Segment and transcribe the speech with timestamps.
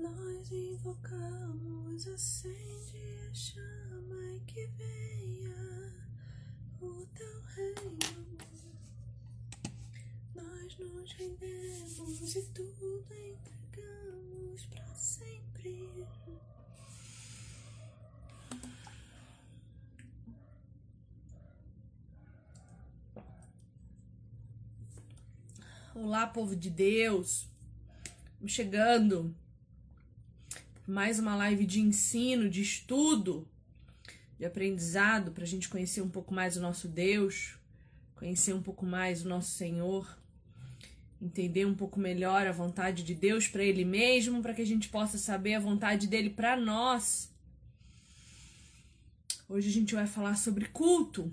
[0.00, 5.92] Nós invocamos, acende a chama e que venha
[6.80, 8.38] o teu reino.
[10.36, 16.06] Nós nos rendemos e tudo entregamos para sempre.
[25.92, 27.48] Olá, povo de Deus.
[28.46, 29.34] Chegando.
[30.90, 33.46] Mais uma live de ensino, de estudo,
[34.38, 37.58] de aprendizado, para a gente conhecer um pouco mais o nosso Deus,
[38.14, 40.18] conhecer um pouco mais o nosso Senhor,
[41.20, 44.88] entender um pouco melhor a vontade de Deus para Ele mesmo, para que a gente
[44.88, 47.30] possa saber a vontade dele para nós.
[49.46, 51.30] Hoje a gente vai falar sobre culto.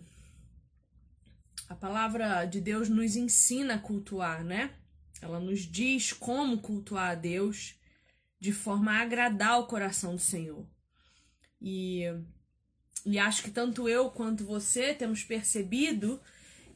[1.70, 4.76] A palavra de Deus nos ensina a cultuar, né?
[5.22, 7.76] Ela nos diz como cultuar a Deus
[8.46, 10.64] de forma a agradar o coração do Senhor.
[11.60, 12.04] E,
[13.04, 16.22] e acho que tanto eu quanto você temos percebido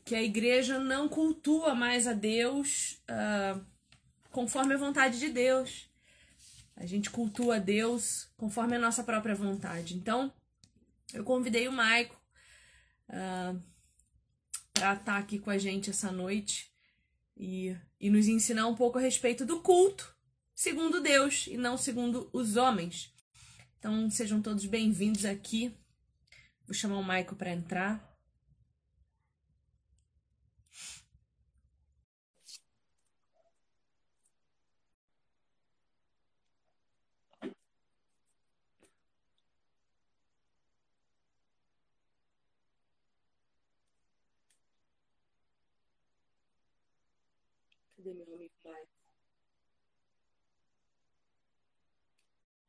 [0.03, 3.63] que a igreja não cultua mais a Deus uh,
[4.31, 5.87] conforme a vontade de Deus.
[6.75, 9.95] A gente cultua a Deus conforme a nossa própria vontade.
[9.95, 10.33] Então,
[11.13, 12.19] eu convidei o Maico
[13.09, 13.61] uh,
[14.73, 16.73] para estar tá aqui com a gente essa noite
[17.37, 20.17] e, e nos ensinar um pouco a respeito do culto
[20.59, 23.13] segundo Deus e não segundo os homens.
[23.77, 25.73] Então sejam todos bem-vindos aqui.
[26.67, 28.08] Vou chamar o Maico para entrar.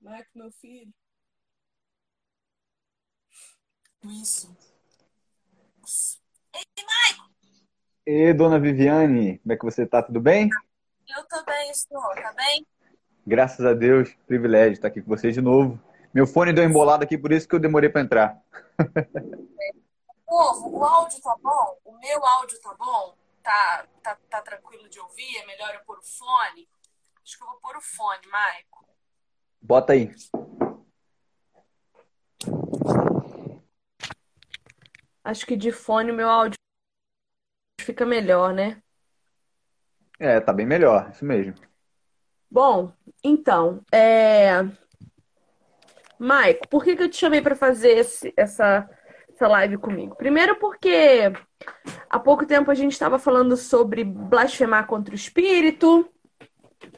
[0.00, 0.92] Mike, meu filho.
[4.04, 4.56] Isso.
[6.54, 7.66] Ei, Mike!
[8.06, 10.02] E dona Viviane, como é que você tá?
[10.02, 10.48] Tudo bem?
[11.06, 12.14] Eu bem, senhor.
[12.14, 12.66] Tá bem?
[13.26, 15.78] Graças a Deus, privilégio estar aqui com você de novo.
[16.14, 18.42] Meu fone deu embolado aqui, por isso que eu demorei para entrar.
[20.26, 21.78] Povo, o áudio tá bom?
[21.84, 23.16] O meu áudio tá bom?
[23.42, 25.36] Tá, tá, tá tranquilo de ouvir?
[25.38, 26.68] É melhor eu pôr o fone?
[27.22, 28.88] Acho que eu vou pôr o fone, Maico.
[29.62, 30.10] Bota aí.
[35.22, 36.58] Acho que de fone o meu áudio
[37.80, 38.82] fica melhor, né?
[40.18, 41.54] É, tá bem melhor, isso mesmo.
[42.50, 44.50] Bom, então, é...
[46.18, 48.88] Maico, por que, que eu te chamei para fazer esse, essa,
[49.28, 50.16] essa live comigo?
[50.16, 51.32] Primeiro porque
[52.08, 56.06] há pouco tempo a gente estava falando sobre blasfemar contra o espírito,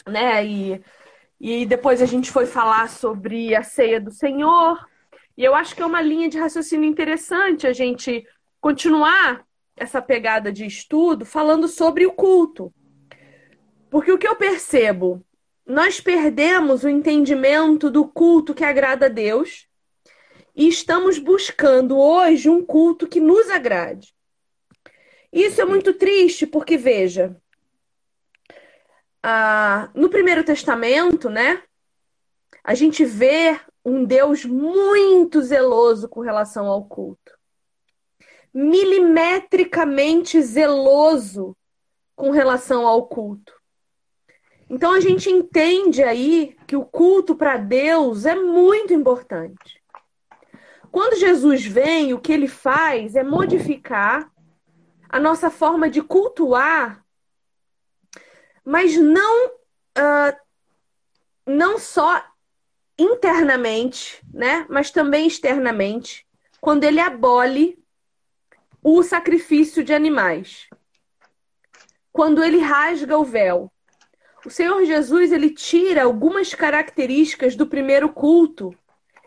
[0.09, 0.45] né?
[0.45, 0.85] E,
[1.45, 4.79] e depois a gente foi falar sobre a ceia do Senhor.
[5.37, 8.25] E eu acho que é uma linha de raciocínio interessante a gente
[8.61, 9.45] continuar
[9.77, 12.73] essa pegada de estudo falando sobre o culto.
[13.91, 15.21] Porque o que eu percebo,
[15.67, 19.67] nós perdemos o entendimento do culto que agrada a Deus
[20.55, 24.15] e estamos buscando hoje um culto que nos agrade.
[25.33, 27.37] Isso é muito triste porque, veja,
[29.23, 31.63] ah, no Primeiro Testamento, né,
[32.65, 37.33] a gente vê um Deus muito zeloso com relação ao culto.
[38.55, 41.57] Milimetricamente zeloso
[42.15, 43.55] com relação ao culto.
[44.69, 49.83] Então a gente entende aí que o culto para Deus é muito importante.
[50.91, 54.31] Quando Jesus vem, o que ele faz é modificar
[55.09, 57.02] a nossa forma de cultuar,
[58.65, 60.37] mas não uh,
[61.47, 62.25] não só
[62.99, 66.27] internamente, né, mas também externamente,
[66.61, 67.83] quando ele abole
[68.83, 70.69] o sacrifício de animais.
[72.13, 73.73] Quando ele rasga o véu.
[74.45, 78.77] O Senhor Jesus ele tira algumas características do primeiro culto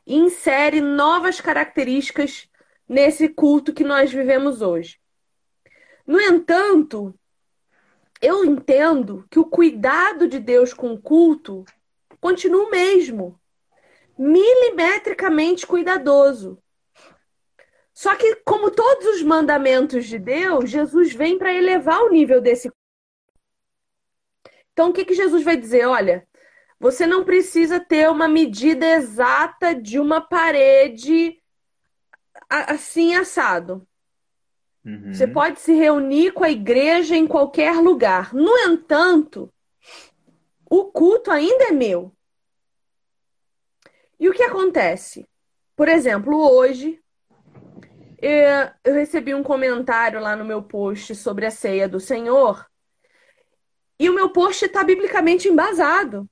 [0.06, 2.50] e insere novas características
[2.88, 5.00] nesse culto que nós vivemos hoje.
[6.06, 7.18] No entanto,
[8.25, 11.63] eu entendo que o cuidado de Deus com o culto
[12.19, 13.39] continua o mesmo,
[14.18, 16.57] milimetricamente cuidadoso.
[17.94, 22.72] Só que, como todos os mandamentos de Deus, Jesus vem para elevar o nível desse.
[24.74, 25.86] Então, o que, que Jesus vai dizer?
[25.86, 26.28] Olha,
[26.80, 31.42] você não precisa ter uma medida exata de uma parede
[32.50, 33.88] assim assado.
[34.85, 35.11] Uhum.
[35.11, 38.33] Você pode se reunir com a igreja em qualquer lugar.
[38.33, 39.51] No entanto,
[40.69, 42.15] o culto ainda é meu.
[44.19, 45.27] E o que acontece?
[45.75, 47.01] Por exemplo, hoje
[48.21, 52.65] é, eu recebi um comentário lá no meu post sobre a ceia do Senhor.
[53.99, 56.29] E o meu post está biblicamente embasado.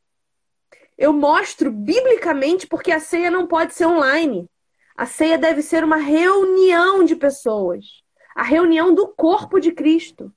[0.95, 4.47] Eu mostro biblicamente porque a ceia não pode ser online.
[4.95, 8.02] A ceia deve ser uma reunião de pessoas
[8.35, 10.31] a reunião do corpo de Cristo.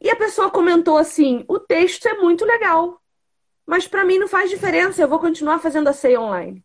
[0.00, 3.00] E a pessoa comentou assim: o texto é muito legal,
[3.66, 6.64] mas para mim não faz diferença, eu vou continuar fazendo a ceia online.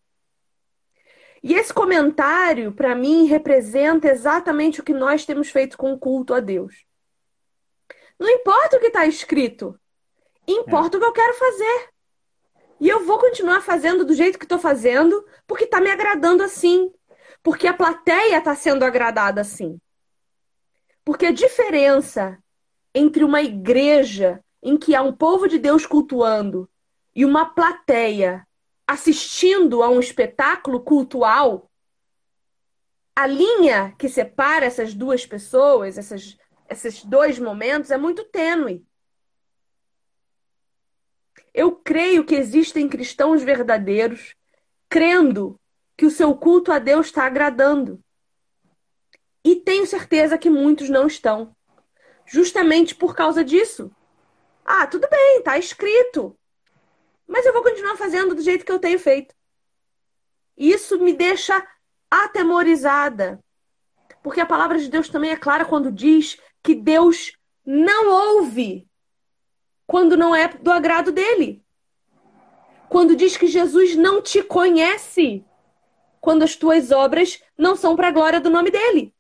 [1.44, 6.34] E esse comentário, para mim, representa exatamente o que nós temos feito com o culto
[6.34, 6.86] a Deus.
[8.18, 9.80] Não importa o que está escrito,
[10.48, 10.98] importa é.
[10.98, 11.90] o que eu quero fazer.
[12.80, 16.92] E eu vou continuar fazendo do jeito que estou fazendo, porque está me agradando assim.
[17.46, 19.80] Porque a plateia está sendo agradada assim.
[21.04, 22.40] Porque a diferença
[22.92, 26.68] entre uma igreja em que há um povo de Deus cultuando
[27.14, 28.48] e uma plateia
[28.88, 31.70] assistindo a um espetáculo cultual,
[33.16, 36.36] a linha que separa essas duas pessoas, essas,
[36.68, 38.84] esses dois momentos, é muito tênue.
[41.54, 44.34] Eu creio que existem cristãos verdadeiros
[44.90, 45.60] crendo
[45.98, 48.04] que o seu culto a Deus está agradando.
[49.44, 51.56] E tenho certeza que muitos não estão.
[52.26, 53.92] Justamente por causa disso.
[54.66, 56.38] Ah, tudo bem, está escrito.
[57.28, 59.36] Mas eu vou continuar fazendo do jeito que eu tenho feito.
[60.58, 61.66] Isso me deixa
[62.10, 63.40] atemorizada.
[64.24, 67.34] Porque a palavra de Deus também é clara quando diz que Deus
[67.64, 68.90] não ouve
[69.88, 71.64] quando não é do agrado dele.
[72.90, 75.46] Quando diz que Jesus não te conhece
[76.26, 79.14] quando as tuas obras não são para a glória do nome dele.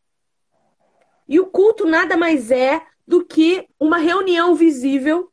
[1.28, 5.31] E o culto nada mais é do que uma reunião visível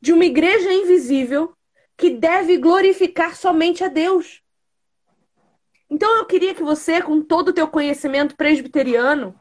[0.00, 1.56] de uma igreja invisível
[1.96, 4.42] que deve glorificar somente a Deus.
[5.88, 9.38] Então eu queria que você, com todo o teu conhecimento presbiteriano,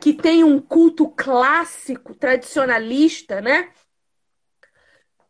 [0.00, 3.70] que tem um culto clássico, tradicionalista, né?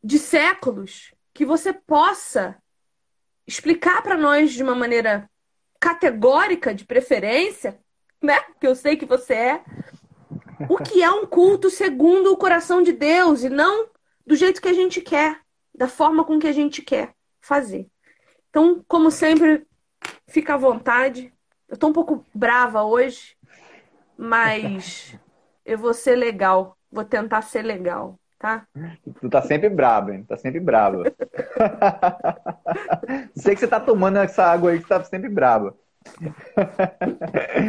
[0.00, 2.56] De séculos, que você possa
[3.46, 5.28] explicar para nós de uma maneira
[5.80, 7.78] categórica, de preferência,
[8.22, 8.40] né?
[8.60, 9.64] Que eu sei que você é,
[10.68, 13.88] o que é um culto segundo o coração de Deus e não
[14.26, 15.40] do jeito que a gente quer,
[15.74, 17.86] da forma com que a gente quer fazer.
[18.48, 19.66] Então, como sempre,
[20.28, 21.32] fica à vontade.
[21.68, 23.36] Eu tô um pouco brava hoje,
[24.16, 25.18] mas
[25.64, 26.78] eu vou ser legal.
[26.90, 28.66] Vou tentar ser legal, tá?
[29.22, 30.22] Tu tá sempre brabo, hein?
[30.28, 31.04] Tá sempre brava.
[33.34, 35.74] Sei que você tá tomando essa água aí que tá sempre brava.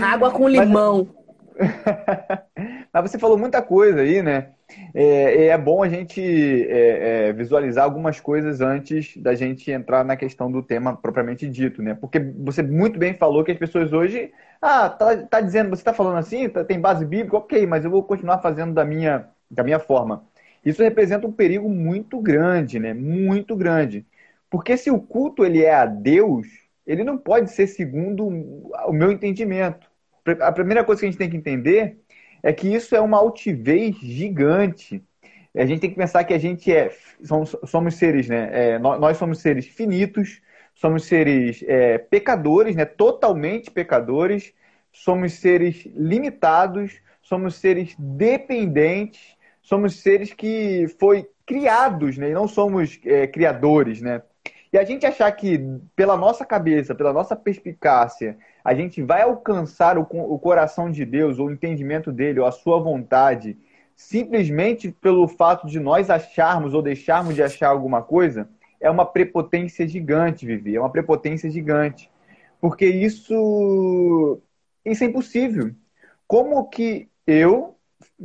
[0.04, 1.08] Água com limão.
[1.08, 1.26] Mas,
[2.92, 4.50] Mas você falou muita coisa aí, né?
[4.94, 10.18] É, é bom a gente é, é, visualizar algumas coisas antes da gente entrar na
[10.18, 11.94] questão do tema propriamente dito, né?
[11.94, 15.94] Porque você muito bem falou que as pessoas hoje, ah, tá, tá dizendo, você tá
[15.94, 19.64] falando assim, tá, tem base bíblica, ok, mas eu vou continuar fazendo da minha, da
[19.64, 20.26] minha forma.
[20.66, 22.94] Isso representa um perigo muito grande, né?
[22.94, 24.06] Muito grande.
[24.50, 26.48] Porque se o culto ele é a Deus,
[26.88, 29.90] ele não pode ser segundo o meu entendimento.
[30.42, 32.00] A primeira coisa que a gente tem que entender
[32.42, 35.04] é que isso é uma altivez gigante.
[35.56, 36.92] A gente tem que pensar que a gente é
[37.24, 38.50] somos, somos seres, né?
[38.52, 40.42] É, nós somos seres finitos,
[40.74, 42.86] somos seres é, pecadores, né?
[42.86, 44.54] Totalmente pecadores,
[44.92, 49.35] somos seres limitados, somos seres dependentes,
[49.66, 52.30] somos seres que foi criados, né?
[52.30, 54.22] E não somos é, criadores, né?
[54.72, 55.60] E a gente achar que,
[55.96, 61.40] pela nossa cabeça, pela nossa perspicácia, a gente vai alcançar o, o coração de Deus,
[61.40, 63.58] ou o entendimento dele, ou a sua vontade,
[63.96, 68.48] simplesmente pelo fato de nós acharmos ou deixarmos de achar alguma coisa,
[68.80, 70.76] é uma prepotência gigante, Vivi.
[70.76, 72.12] É uma prepotência gigante.
[72.62, 74.40] Porque isso,
[74.84, 75.72] isso é impossível.
[76.28, 77.75] Como que eu,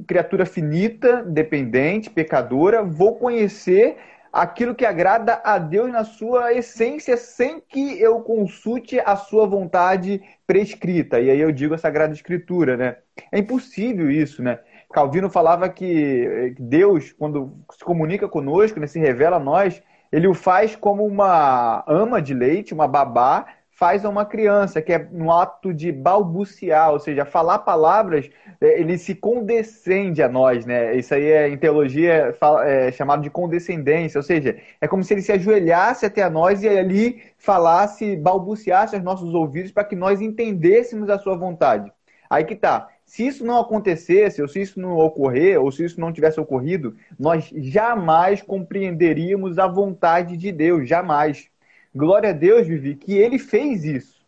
[0.06, 3.96] criatura finita, dependente, pecadora, vou conhecer
[4.32, 10.22] aquilo que agrada a Deus na sua essência, sem que eu consulte a sua vontade
[10.46, 11.20] prescrita.
[11.20, 12.96] E aí eu digo a Sagrada Escritura, né?
[13.32, 14.60] É impossível isso, né?
[14.92, 19.80] Calvino falava que Deus, quando se comunica conosco, né, se revela a nós,
[20.10, 23.46] ele o faz como uma ama de leite, uma babá,
[23.80, 28.28] faz a uma criança, que é um ato de balbuciar, ou seja, falar palavras,
[28.60, 30.94] é, ele se condescende a nós, né?
[30.94, 35.22] Isso aí é, em teologia é chamado de condescendência, ou seja, é como se ele
[35.22, 40.20] se ajoelhasse até a nós e ali falasse, balbuciasse aos nossos ouvidos para que nós
[40.20, 41.90] entendêssemos a sua vontade.
[42.28, 42.86] Aí que tá.
[43.06, 46.94] Se isso não acontecesse, ou se isso não ocorrer, ou se isso não tivesse ocorrido,
[47.18, 51.50] nós jamais compreenderíamos a vontade de Deus, jamais.
[51.94, 54.20] Glória a Deus, Vivi, que ele fez isso.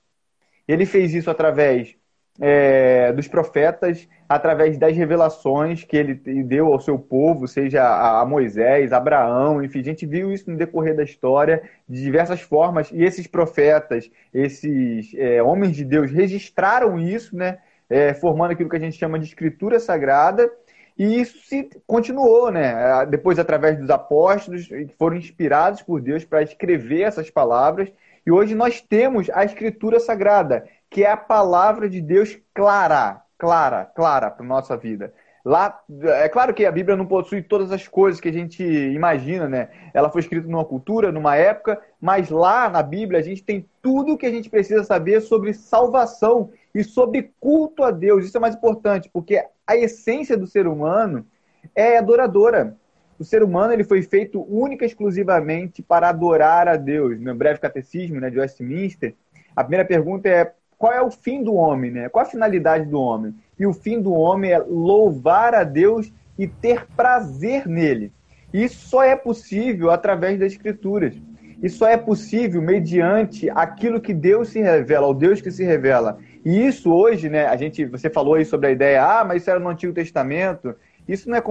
[0.66, 1.96] Ele fez isso através
[2.40, 6.14] é, dos profetas, através das revelações que ele
[6.44, 7.82] deu ao seu povo, seja
[8.20, 12.90] a Moisés, Abraão, enfim, a gente viu isso no decorrer da história de diversas formas,
[12.90, 18.76] e esses profetas, esses é, homens de Deus registraram isso, né, é, formando aquilo que
[18.76, 20.50] a gente chama de escritura sagrada,
[20.98, 23.06] e isso se continuou, né?
[23.06, 27.90] Depois, através dos apóstolos, que foram inspirados por Deus para escrever essas palavras.
[28.24, 33.84] E hoje nós temos a Escritura Sagrada, que é a palavra de Deus clara, clara,
[33.84, 35.12] clara para nossa vida.
[35.44, 35.80] Lá,
[36.20, 39.70] é claro que a Bíblia não possui todas as coisas que a gente imagina, né?
[39.92, 44.12] Ela foi escrita numa cultura, numa época, mas lá na Bíblia a gente tem tudo
[44.12, 48.24] o que a gente precisa saber sobre salvação e sobre culto a Deus.
[48.24, 51.26] Isso é mais importante, porque a essência do ser humano
[51.74, 52.76] é adoradora.
[53.18, 57.20] O ser humano ele foi feito única e exclusivamente para adorar a Deus.
[57.20, 59.14] No breve catecismo né, de Westminster,
[59.54, 62.08] a primeira pergunta é qual é o fim do homem, né?
[62.08, 63.32] Qual a finalidade do homem?
[63.56, 68.12] E o fim do homem é louvar a Deus e ter prazer nele.
[68.52, 71.14] Isso só é possível através das Escrituras.
[71.62, 76.18] Isso só é possível mediante aquilo que Deus se revela, o Deus que se revela.
[76.44, 77.46] E isso hoje, né?
[77.46, 80.74] A gente, você falou aí sobre a ideia, ah, mas isso era no Antigo Testamento.
[81.06, 81.42] Isso não é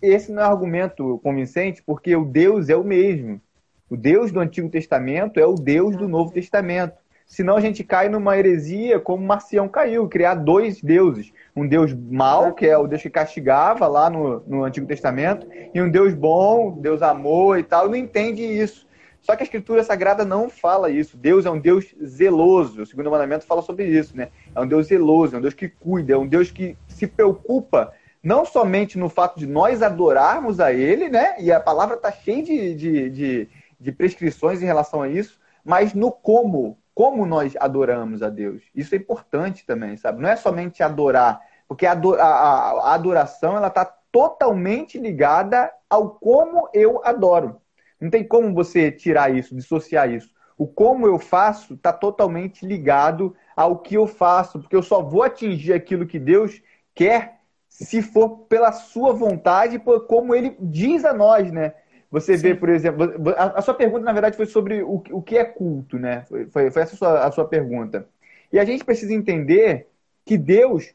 [0.00, 3.40] esse não é argumento convincente, porque o Deus é o mesmo.
[3.88, 6.96] O Deus do Antigo Testamento é o Deus do Novo Testamento.
[7.26, 11.30] Senão a gente cai numa heresia como Marcião caiu, criar dois deuses.
[11.54, 15.80] Um Deus mau, que é o Deus que castigava lá no, no Antigo Testamento, e
[15.80, 17.86] um Deus bom, Deus amor e tal.
[17.86, 18.87] Não entende isso.
[19.20, 21.16] Só que a Escritura Sagrada não fala isso.
[21.16, 22.82] Deus é um Deus zeloso.
[22.82, 24.28] O segundo mandamento fala sobre isso, né?
[24.54, 27.92] É um Deus zeloso, é um Deus que cuida, é um Deus que se preocupa
[28.22, 31.36] não somente no fato de nós adorarmos a Ele, né?
[31.40, 33.48] E a palavra está cheia de, de, de,
[33.78, 38.60] de prescrições em relação a isso, mas no como como nós adoramos a Deus.
[38.74, 40.20] Isso é importante também, sabe?
[40.20, 46.68] Não é somente adorar, porque a, a, a adoração ela está totalmente ligada ao como
[46.74, 47.62] eu adoro.
[48.00, 50.30] Não tem como você tirar isso, dissociar isso.
[50.56, 55.22] O como eu faço está totalmente ligado ao que eu faço, porque eu só vou
[55.22, 56.60] atingir aquilo que Deus
[56.94, 57.38] quer
[57.68, 61.74] se for pela sua vontade, por como ele diz a nós, né?
[62.10, 62.42] Você Sim.
[62.42, 65.98] vê, por exemplo, a, sua pergunta, na verdade, foi sobre o, o que é culto,
[65.98, 66.24] né?
[66.28, 68.08] Foi, foi, foi essa a sua, a sua pergunta.
[68.52, 69.86] E a gente precisa entender
[70.24, 70.94] que Deus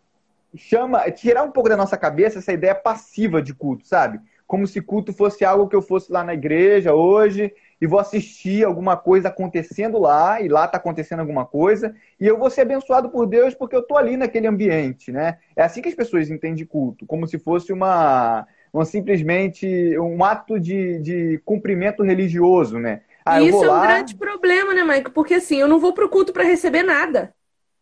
[0.55, 4.19] chama, tirar um pouco da nossa cabeça essa ideia passiva de culto, sabe?
[4.53, 8.63] Como se culto fosse algo que eu fosse lá na igreja hoje e vou assistir
[8.63, 13.09] alguma coisa acontecendo lá, e lá está acontecendo alguma coisa, e eu vou ser abençoado
[13.09, 15.39] por Deus porque eu estou ali naquele ambiente, né?
[15.55, 20.59] É assim que as pessoas entendem culto, como se fosse uma, uma simplesmente um ato
[20.59, 23.01] de, de cumprimento religioso, né?
[23.25, 25.09] Ah, isso é um grande problema, né, Mike?
[25.09, 27.33] Porque assim, eu não vou para o culto para receber nada.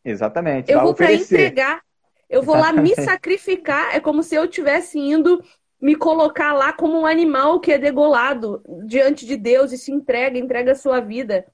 [0.05, 0.71] Exatamente.
[0.71, 1.81] Eu vou para entregar.
[2.29, 3.93] Eu vou lá me sacrificar.
[3.93, 5.43] É como se eu estivesse indo
[5.81, 10.37] me colocar lá como um animal que é degolado diante de Deus e se entrega,
[10.37, 11.45] entrega a sua vida.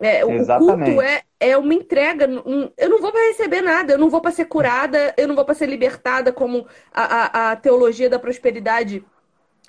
[0.00, 0.28] É, o
[0.58, 2.28] culto é, é uma entrega.
[2.46, 5.34] Um, eu não vou para receber nada, eu não vou para ser curada, eu não
[5.34, 9.04] vou para ser libertada, como a, a, a, teologia da prosperidade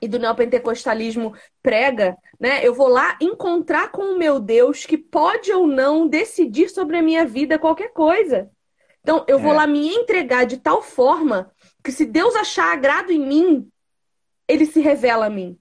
[0.02, 2.18] e do neopentecostalismo prega.
[2.40, 2.66] Né?
[2.66, 7.02] Eu vou lá encontrar com o meu Deus que pode ou não decidir sobre a
[7.02, 8.50] minha vida qualquer coisa.
[9.02, 9.58] Então, eu vou é.
[9.58, 11.52] lá me entregar de tal forma
[11.84, 13.70] que, se Deus achar agrado em mim,
[14.48, 15.58] ele se revela a mim.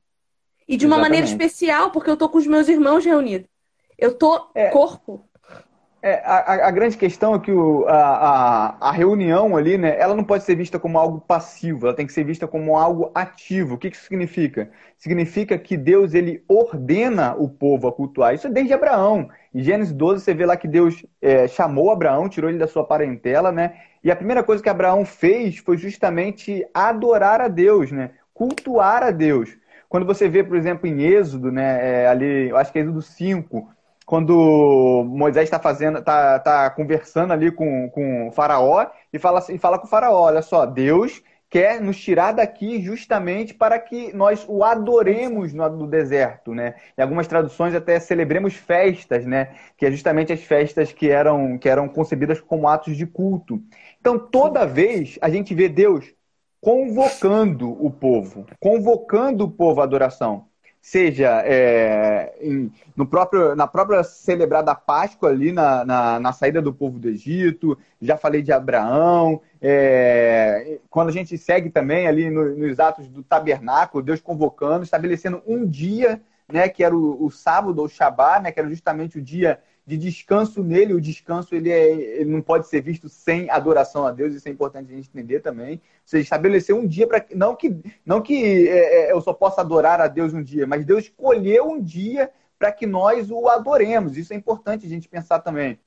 [0.66, 1.20] E de uma Exatamente.
[1.20, 3.48] maneira especial, porque eu tô com os meus irmãos reunidos.
[3.98, 5.24] Eu tô é, corpo.
[6.06, 10.14] É, a, a, grande questão é que o, a, a, a, reunião ali, né, ela
[10.14, 13.74] não pode ser vista como algo passivo, ela tem que ser vista como algo ativo.
[13.74, 14.70] O que, que isso significa?
[14.98, 18.34] Significa que Deus ele ordena o povo a cultuar.
[18.34, 19.30] Isso é desde Abraão.
[19.54, 22.84] Em Gênesis 12, você vê lá que Deus é, chamou Abraão, tirou ele da sua
[22.84, 23.74] parentela, né?
[24.02, 28.10] E a primeira coisa que Abraão fez foi justamente adorar a Deus, né?
[28.34, 29.56] Cultuar a Deus.
[29.88, 33.00] Quando você vê, por exemplo, em Êxodo, né, é, ali, eu acho que é Êxodo
[33.00, 33.70] 5,
[34.04, 39.58] quando Moisés está fazendo, tá, tá conversando ali com, com o faraó e fala, e
[39.58, 41.22] fala com o faraó, olha só, Deus
[41.54, 46.74] quer nos tirar daqui justamente para que nós o adoremos no, deserto, né?
[46.98, 49.54] Em algumas traduções até celebremos festas, né?
[49.76, 53.62] Que é justamente as festas que eram, que eram concebidas como atos de culto.
[54.00, 56.12] Então, toda vez a gente vê Deus
[56.64, 60.46] convocando o povo, convocando o povo à adoração.
[60.80, 66.74] Seja é, em, no próprio, na própria celebrada Páscoa ali na, na, na, saída do
[66.74, 72.54] povo do Egito, já falei de Abraão, é, quando a gente segue também ali no,
[72.56, 77.78] nos atos do tabernáculo, Deus convocando, estabelecendo um dia né, que era o, o sábado
[77.78, 80.94] ou Shabá, né, que era justamente o dia de descanso nele.
[80.94, 84.50] O descanso ele, é, ele não pode ser visto sem adoração a Deus, isso é
[84.50, 85.74] importante a gente entender também.
[85.74, 89.60] Ou seja, estabelecer um dia para não que não que é, é, eu só possa
[89.60, 94.16] adorar a Deus um dia, mas Deus escolheu um dia para que nós o adoremos.
[94.16, 95.78] Isso é importante a gente pensar também.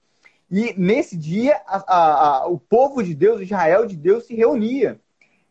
[0.50, 5.00] E nesse dia, a, a, o povo de Deus, Israel de Deus, se reunia.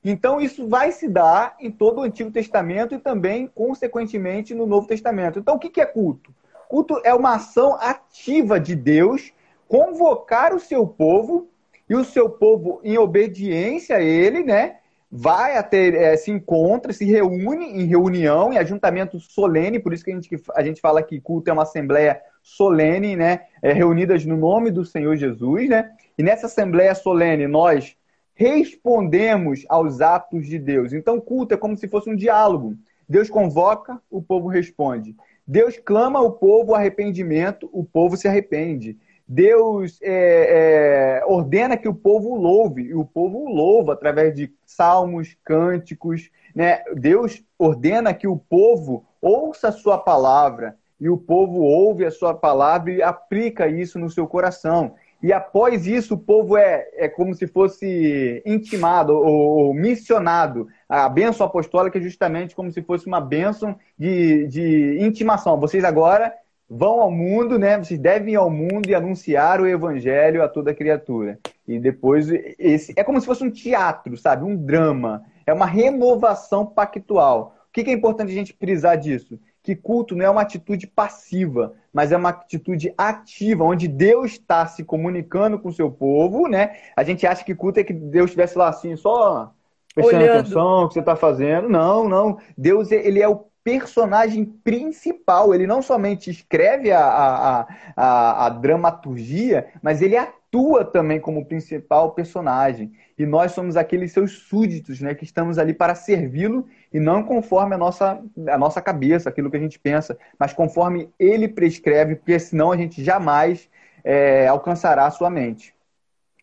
[0.03, 4.87] Então, isso vai se dar em todo o Antigo Testamento e também, consequentemente, no Novo
[4.87, 5.39] Testamento.
[5.39, 6.33] Então, o que é culto?
[6.69, 9.33] Culto é uma ação ativa de Deus
[9.69, 11.49] convocar o seu povo
[11.89, 14.79] e o seu povo, em obediência a ele, né?
[15.11, 20.11] Vai até, é, se encontra, se reúne em reunião, em ajuntamento solene, por isso que
[20.11, 23.43] a gente, a gente fala que culto é uma assembleia solene, né?
[23.63, 25.93] É, reunidas no nome do Senhor Jesus, né?
[26.19, 27.97] E nessa assembleia solene, nós
[28.35, 30.93] respondemos aos atos de Deus.
[30.93, 32.77] Então, culto é como se fosse um diálogo.
[33.09, 35.17] Deus convoca, o povo responde.
[35.47, 38.99] Deus clama ao povo arrependimento, o povo se arrepende.
[39.29, 45.37] Deus é, é, ordena que o povo louve, e o povo louva através de salmos,
[45.45, 46.31] cânticos.
[46.55, 46.83] Né?
[46.95, 52.35] Deus ordena que o povo ouça a sua palavra, e o povo ouve a sua
[52.35, 54.95] palavra e aplica isso no seu coração.
[55.23, 60.69] E após isso, o povo é, é como se fosse intimado ou, ou missionado.
[60.89, 65.59] A bênção apostólica é justamente como se fosse uma bênção de, de intimação.
[65.59, 66.33] Vocês agora
[66.69, 67.79] vão ao mundo, né?
[67.79, 71.39] Vocês devem ir ao mundo e anunciar o evangelho a toda criatura.
[71.67, 72.29] E depois,
[72.59, 74.45] esse é como se fosse um teatro, sabe?
[74.45, 75.25] Um drama.
[75.45, 77.57] É uma renovação pactual.
[77.69, 79.39] O que é importante a gente frisar disso?
[79.67, 84.65] que culto não é uma atitude passiva, mas é uma atitude ativa, onde Deus está
[84.65, 86.77] se comunicando com o seu povo, né?
[86.95, 89.53] A gente acha que culto é que Deus estivesse lá assim, só
[89.97, 90.41] prestando Olhando.
[90.41, 91.69] atenção no que você está fazendo.
[91.71, 92.39] Não, não.
[92.57, 95.55] Deus, ele é o personagem principal.
[95.55, 102.13] Ele não somente escreve a, a, a, a dramaturgia, mas ele atua também como principal
[102.13, 102.93] personagem.
[103.19, 107.75] E nós somos aqueles seus súditos, né, que estamos ali para servi-lo e não conforme
[107.75, 112.39] a nossa, a nossa cabeça, aquilo que a gente pensa, mas conforme ele prescreve, porque
[112.39, 113.69] senão a gente jamais
[114.05, 115.75] é, alcançará a sua mente.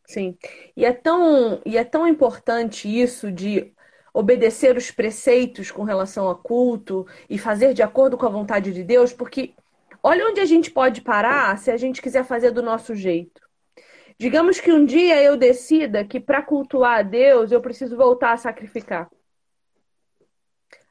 [0.06, 0.38] Sim.
[0.76, 3.74] E é tão, e é tão importante isso de
[4.14, 8.84] obedecer os preceitos com relação a culto e fazer de acordo com a vontade de
[8.84, 9.54] Deus, porque
[10.04, 13.42] olha onde a gente pode parar se a gente quiser fazer do nosso jeito.
[14.20, 18.38] Digamos que um dia eu decida que para cultuar a Deus eu preciso voltar a
[18.38, 19.10] sacrificar.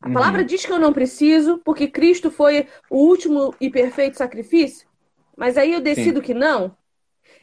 [0.00, 0.14] A uhum.
[0.14, 4.88] palavra diz que eu não preciso, porque Cristo foi o último e perfeito sacrifício,
[5.36, 6.26] mas aí eu decido Sim.
[6.26, 6.76] que não,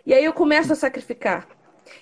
[0.06, 1.48] e aí eu começo a sacrificar.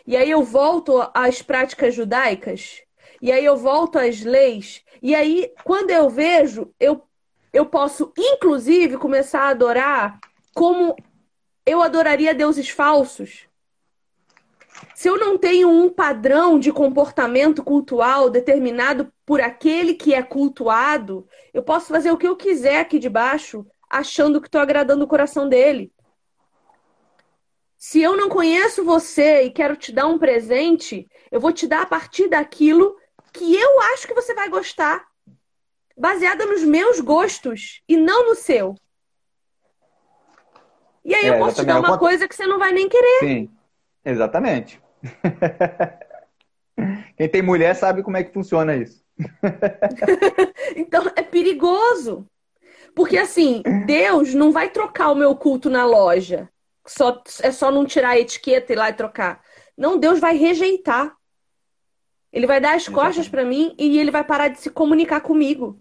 [0.06, 2.82] E aí eu volto às práticas judaicas,
[3.21, 7.04] e aí eu volto às leis, e aí quando eu vejo, eu,
[7.52, 10.19] eu posso inclusive começar a adorar
[10.54, 10.95] como
[11.65, 13.47] eu adoraria deuses falsos.
[14.95, 21.28] Se eu não tenho um padrão de comportamento cultual determinado por aquele que é cultuado,
[21.54, 25.08] eu posso fazer o que eu quiser aqui de baixo, achando que estou agradando o
[25.08, 25.91] coração dele.
[27.89, 31.84] Se eu não conheço você e quero te dar um presente, eu vou te dar
[31.84, 32.97] a partir daquilo
[33.32, 35.06] que eu acho que você vai gostar,
[35.97, 38.76] baseada nos meus gostos e não no seu.
[41.06, 43.19] E aí é, eu posso te dar uma coisa que você não vai nem querer.
[43.19, 43.50] Sim,
[44.04, 44.82] exatamente.
[47.15, 49.02] Quem tem mulher sabe como é que funciona isso.
[50.76, 52.28] então é perigoso.
[52.93, 56.50] Porque assim, Deus não vai trocar o meu culto na loja.
[56.88, 59.43] Só, é só não tirar a etiqueta e ir lá e trocar.
[59.78, 61.15] Não, Deus vai rejeitar.
[62.32, 65.80] Ele vai dar as costas para mim e ele vai parar de se comunicar comigo.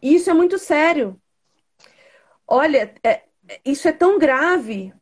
[0.00, 1.20] E isso é muito sério.
[2.46, 3.24] Olha, é,
[3.64, 4.92] isso é tão grave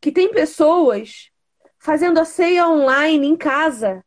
[0.00, 1.30] que tem pessoas
[1.78, 4.04] fazendo a ceia online em casa,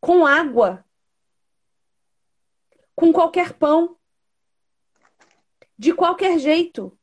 [0.00, 0.84] com água,
[2.94, 3.96] com qualquer pão,
[5.78, 6.96] de qualquer jeito.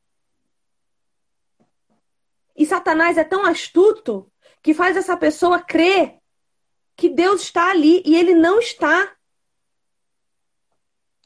[2.59, 4.29] E Satanás é tão astuto
[4.61, 6.17] que faz essa pessoa crer
[6.93, 9.13] que Deus está ali e ele não está.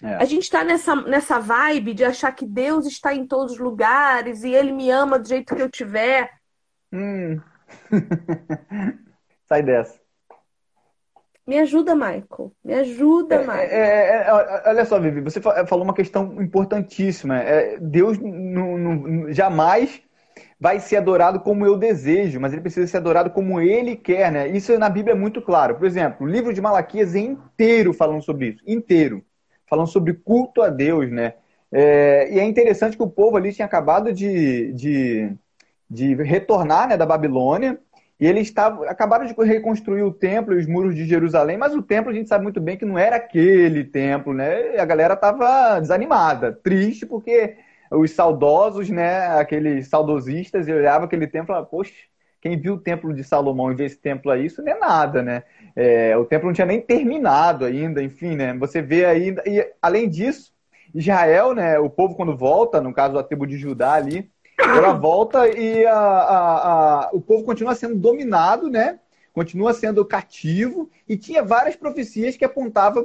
[0.04, 0.13] É.
[0.17, 4.43] A gente está nessa, nessa vibe de achar que Deus está em todos os lugares
[4.43, 6.30] e ele me ama do jeito que eu tiver.
[6.91, 7.41] Hum.
[9.50, 10.00] Sai dessa.
[11.48, 12.54] Me ajuda, Michael.
[12.63, 13.60] Me ajuda, é, Michael.
[13.60, 17.39] É, é, é olha só, Vivi, você falou uma questão importantíssima.
[17.39, 18.19] É, Deus
[19.30, 20.00] jamais
[20.63, 24.47] vai ser adorado como eu desejo, mas ele precisa ser adorado como ele quer, né?
[24.47, 25.76] Isso na Bíblia é muito claro.
[25.76, 29.21] Por exemplo, o livro de Malaquias é inteiro falando sobre isso, inteiro.
[29.69, 31.34] Falando sobre culto a Deus, né?
[31.69, 35.34] É, e é interessante que o povo ali tinha acabado de, de,
[35.89, 37.78] de retornar né, da Babilônia,
[38.17, 41.82] e eles estavam, acabaram de reconstruir o templo e os muros de Jerusalém, mas o
[41.82, 44.76] templo a gente sabe muito bem que não era aquele templo, né?
[44.76, 47.58] E a galera estava desanimada, triste, porque
[47.93, 51.93] os saudosos, né, aqueles saudosistas, olhavam aquele templo e falavam, poxa,
[52.43, 55.23] quem viu o templo de Salomão e vê esse templo aí, isso não é nada,
[55.23, 55.43] né?
[55.75, 58.53] É, o templo não tinha nem terminado ainda, enfim, né?
[58.56, 59.41] Você vê ainda.
[59.45, 60.51] E além disso,
[60.93, 61.79] Israel, né?
[61.79, 64.29] O povo quando volta, no caso a tribo de Judá ali,
[64.60, 68.99] ela volta e a, a, a, o povo continua sendo dominado, né?
[69.34, 73.04] Continua sendo cativo e tinha várias profecias que apontavam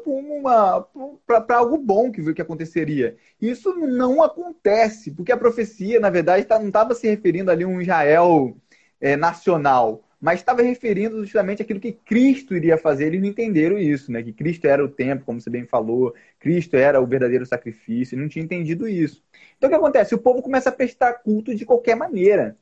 [1.26, 3.16] para algo bom que, que aconteceria.
[3.40, 7.68] Isso não acontece, porque a profecia, na verdade, tá, não estava se referindo ali a
[7.68, 8.54] um Israel
[9.00, 13.06] é, nacional, mas estava referindo justamente aquilo que Cristo iria fazer.
[13.06, 14.22] Eles não entenderam isso, né?
[14.22, 18.28] Que Cristo era o tempo, como você bem falou, Cristo era o verdadeiro sacrifício, não
[18.28, 19.22] tinha entendido isso.
[19.56, 20.14] Então o que acontece?
[20.14, 22.56] O povo começa a prestar culto de qualquer maneira.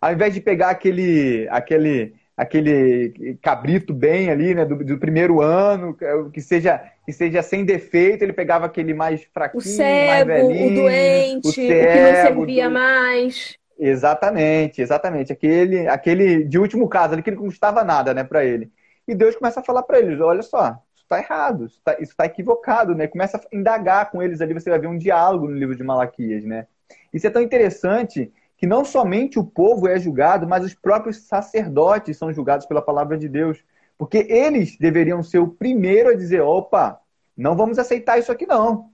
[0.00, 5.96] Ao invés de pegar aquele, aquele, aquele cabrito bem ali, né, do, do primeiro ano,
[6.32, 10.72] que seja, que seja sem defeito, ele pegava aquele mais fraquinho, o cego, mais velhinho,
[10.72, 12.74] o doente, o, cego, o que não servia do...
[12.74, 13.56] mais.
[13.78, 15.32] Exatamente, exatamente.
[15.32, 18.70] Aquele, aquele de último caso, ali que não custava nada, né, para ele.
[19.06, 22.26] E Deus começa a falar para eles: olha só, isso está errado, isso está tá
[22.26, 23.06] equivocado, né?
[23.06, 26.44] Começa a indagar com eles ali, você vai ver um diálogo no livro de Malaquias,
[26.44, 26.66] né?
[27.12, 32.16] Isso é tão interessante que não somente o povo é julgado, mas os próprios sacerdotes
[32.16, 33.62] são julgados pela palavra de Deus.
[33.98, 37.00] Porque eles deveriam ser o primeiro a dizer: opa,
[37.36, 38.90] não vamos aceitar isso aqui não.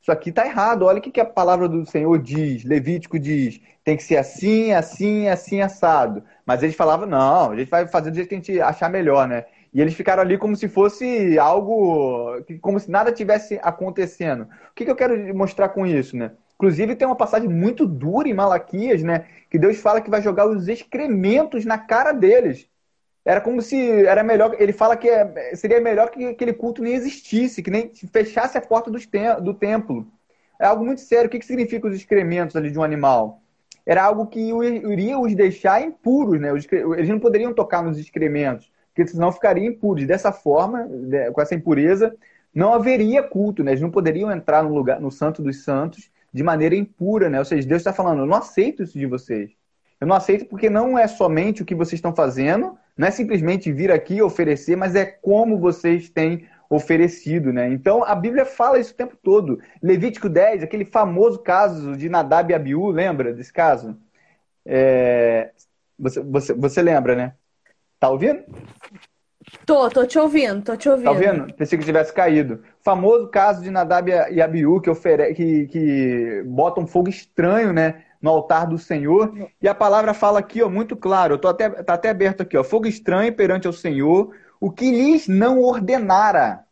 [0.00, 0.84] Isso aqui está errado.
[0.84, 2.64] Olha o que, a palavra do Senhor diz.
[2.64, 6.22] Levítico diz: tem que ser assim, assim, assim, assado.
[6.46, 9.26] Mas eles falavam: não, a gente vai fazer do jeito que a gente achar melhor,
[9.26, 9.44] né?
[9.72, 14.42] E eles ficaram ali como se fosse algo, como se nada tivesse acontecendo.
[14.70, 16.32] O que eu quero mostrar com isso, né?
[16.58, 19.26] Inclusive tem uma passagem muito dura em Malaquias, né?
[19.48, 22.68] Que Deus fala que vai jogar os excrementos na cara deles.
[23.24, 24.56] Era como se era melhor.
[24.58, 28.60] Ele fala que é, seria melhor que aquele culto nem existisse, que nem fechasse a
[28.60, 30.08] porta do templo.
[30.58, 31.28] É algo muito sério.
[31.28, 33.40] O que, que significa os excrementos ali de um animal?
[33.86, 36.48] Era algo que iria os deixar impuros, né?
[36.50, 40.06] Eles não poderiam tocar nos excrementos, porque senão ficariam impuros.
[40.06, 40.88] Dessa forma,
[41.32, 42.16] com essa impureza,
[42.52, 43.70] não haveria culto, né?
[43.70, 47.40] Eles não poderiam entrar no lugar, no Santo dos Santos, de maneira impura, né?
[47.40, 49.50] Ou seja, Deus está falando, eu não aceito isso de vocês.
[50.00, 53.72] Eu não aceito porque não é somente o que vocês estão fazendo, não é simplesmente
[53.72, 57.68] vir aqui oferecer, mas é como vocês têm oferecido, né?
[57.72, 59.60] Então a Bíblia fala isso o tempo todo.
[59.82, 63.98] Levítico 10, aquele famoso caso de Nadab e Abiú, lembra desse caso?
[64.64, 65.50] É...
[65.98, 67.34] Você, você, você lembra, né?
[67.98, 68.44] Tá ouvindo?
[69.64, 71.04] Tô, tô te ouvindo, tô te ouvindo.
[71.04, 71.54] Tá ouvindo?
[71.54, 72.62] Pensei que tivesse caído.
[72.82, 75.34] Famoso caso de Nadab e Abiú que, ofere...
[75.34, 78.02] que, que botam fogo estranho, né?
[78.20, 79.32] no altar do Senhor.
[79.60, 82.56] E a palavra fala aqui, ó, muito claro, eu tô até, tá até aberto aqui,
[82.56, 86.64] ó, fogo estranho perante ao Senhor, o que lhes não ordenara.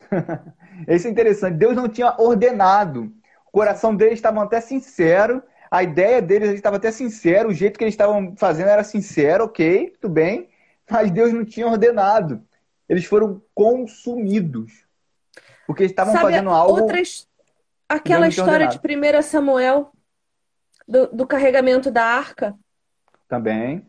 [0.88, 3.12] Isso é interessante, Deus não tinha ordenado.
[3.46, 7.84] O coração deles estava até sincero, a ideia deles estava até sincero, o jeito que
[7.84, 10.48] eles estavam fazendo era sincero, ok, tudo bem,
[10.90, 12.44] mas Deus não tinha ordenado.
[12.88, 14.84] Eles foram consumidos.
[15.66, 16.80] Porque eles estavam fazendo algo.
[16.80, 17.28] Outras...
[17.88, 19.92] Aquela história de 1 Samuel,
[20.86, 22.54] do, do carregamento da arca.
[23.28, 23.86] Também.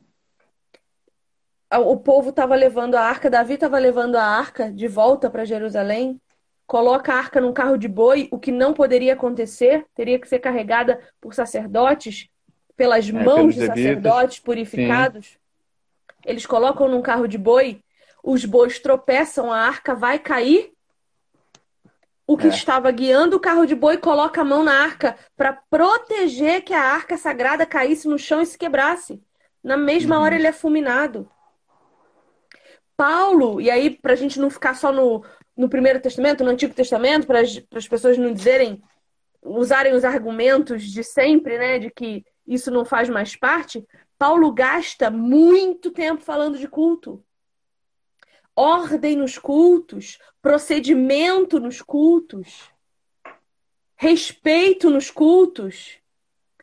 [1.71, 6.21] O povo estava levando a arca, Davi estava levando a arca de volta para Jerusalém.
[6.65, 10.39] Coloca a arca num carro de boi, o que não poderia acontecer, teria que ser
[10.39, 12.27] carregada por sacerdotes,
[12.75, 15.27] pelas é, mãos de sacerdotes purificados.
[15.27, 15.37] Sim.
[16.25, 17.81] Eles colocam num carro de boi,
[18.23, 20.75] os bois tropeçam, a arca vai cair
[22.27, 22.49] o que é.
[22.49, 26.81] estava guiando o carro de boi coloca a mão na arca para proteger que a
[26.81, 29.21] arca sagrada caísse no chão e se quebrasse.
[29.63, 30.23] Na mesma uhum.
[30.23, 31.29] hora ele é fulminado.
[32.97, 35.23] Paulo, e aí para a gente não ficar só no,
[35.55, 38.81] no Primeiro Testamento, no Antigo Testamento, para as pessoas não dizerem,
[39.43, 43.85] usarem os argumentos de sempre, né, de que isso não faz mais parte,
[44.25, 47.23] Paulo gasta muito tempo falando de culto
[48.55, 52.71] ordem nos cultos, procedimento nos cultos,
[53.95, 55.99] respeito nos cultos,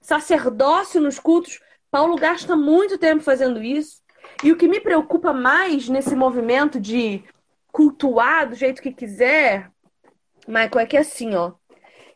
[0.00, 1.60] sacerdócio nos cultos.
[1.88, 4.02] Paulo gasta muito tempo fazendo isso.
[4.42, 7.22] E o que me preocupa mais nesse movimento de
[7.70, 9.70] cultuar do jeito que quiser,
[10.48, 11.52] Michael, é que assim, ó.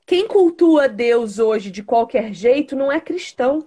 [0.05, 3.65] Quem cultua Deus hoje de qualquer jeito não é cristão.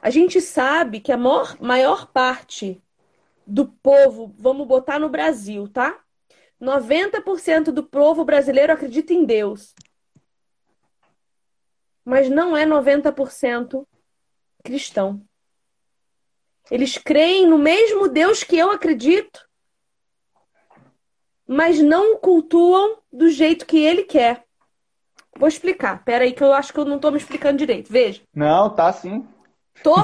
[0.00, 2.82] A gente sabe que a maior, maior parte
[3.46, 5.98] do povo, vamos botar no Brasil, tá?
[6.60, 9.74] 90% do povo brasileiro acredita em Deus.
[12.08, 13.86] mas não é 90%
[14.64, 15.22] cristão.
[16.70, 19.46] Eles creem no mesmo Deus que eu acredito,
[21.46, 24.42] mas não o cultuam do jeito que ele quer.
[25.36, 26.02] Vou explicar.
[26.02, 27.92] Pera aí que eu acho que eu não estou me explicando direito.
[27.92, 28.22] Veja.
[28.34, 29.28] Não, tá sim.
[29.82, 29.94] Tô?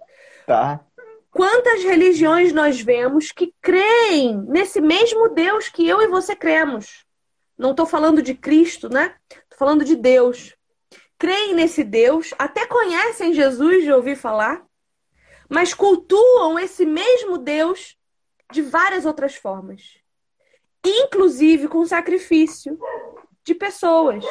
[0.46, 0.84] tá.
[1.30, 7.04] Quantas religiões nós vemos que creem nesse mesmo Deus que eu e você cremos?
[7.58, 9.16] Não estou falando de Cristo, né?
[9.28, 10.54] Estou falando de Deus.
[11.18, 14.64] Creem nesse Deus, até conhecem Jesus de ouvir falar,
[15.48, 17.96] mas cultuam esse mesmo Deus
[18.52, 19.98] de várias outras formas,
[20.84, 22.78] inclusive com sacrifício
[23.42, 24.24] de pessoas.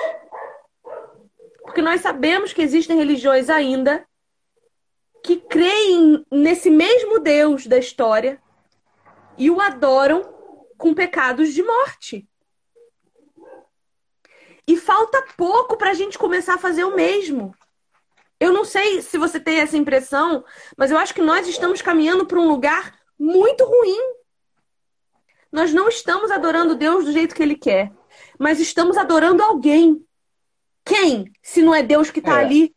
[1.64, 4.06] Porque nós sabemos que existem religiões ainda
[5.24, 8.42] que creem nesse mesmo Deus da história
[9.38, 10.22] e o adoram
[10.78, 12.28] com pecados de morte.
[14.68, 17.56] E falta pouco para a gente começar a fazer o mesmo.
[18.38, 20.44] Eu não sei se você tem essa impressão,
[20.78, 24.00] mas eu acho que nós estamos caminhando para um lugar muito ruim.
[25.50, 27.94] Nós não estamos adorando Deus do jeito que Ele quer,
[28.38, 30.06] mas estamos adorando alguém.
[30.84, 32.46] Quem, se não é Deus que está é.
[32.46, 32.76] ali?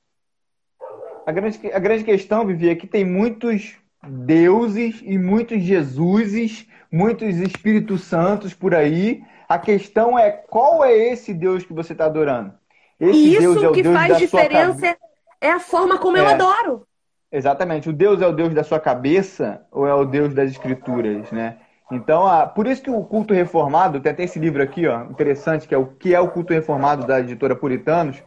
[1.27, 3.75] A grande, a grande questão, Vivi, é que tem muitos
[4.07, 9.25] deuses e muitos Jesuses, muitos Espíritos Santos por aí.
[9.49, 12.55] A questão é qual é esse Deus que você está adorando?
[13.01, 14.97] Esse Isso Deus é o que Deus faz diferença
[15.41, 16.21] é a forma como é.
[16.21, 16.87] eu adoro.
[17.31, 17.91] Exatamente.
[17.91, 21.57] O Deus é o Deus da sua cabeça ou é o Deus das Escrituras, né?
[21.91, 25.69] Então, a, por isso que o culto reformado, tem até esse livro aqui, ó, interessante,
[25.69, 28.23] que é o que é o culto reformado da editora Puritanos.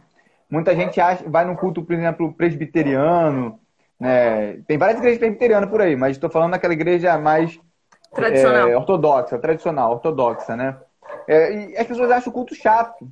[0.50, 3.58] Muita gente acha, vai no culto, por exemplo, presbiteriano,
[3.98, 4.60] né?
[4.66, 7.60] Tem várias igrejas presbiterianas por aí, mas estou falando daquela igreja mais
[8.12, 10.76] tradicional, é, ortodoxa, tradicional, ortodoxa, né?
[11.28, 13.08] É, e as pessoas acham o culto chato,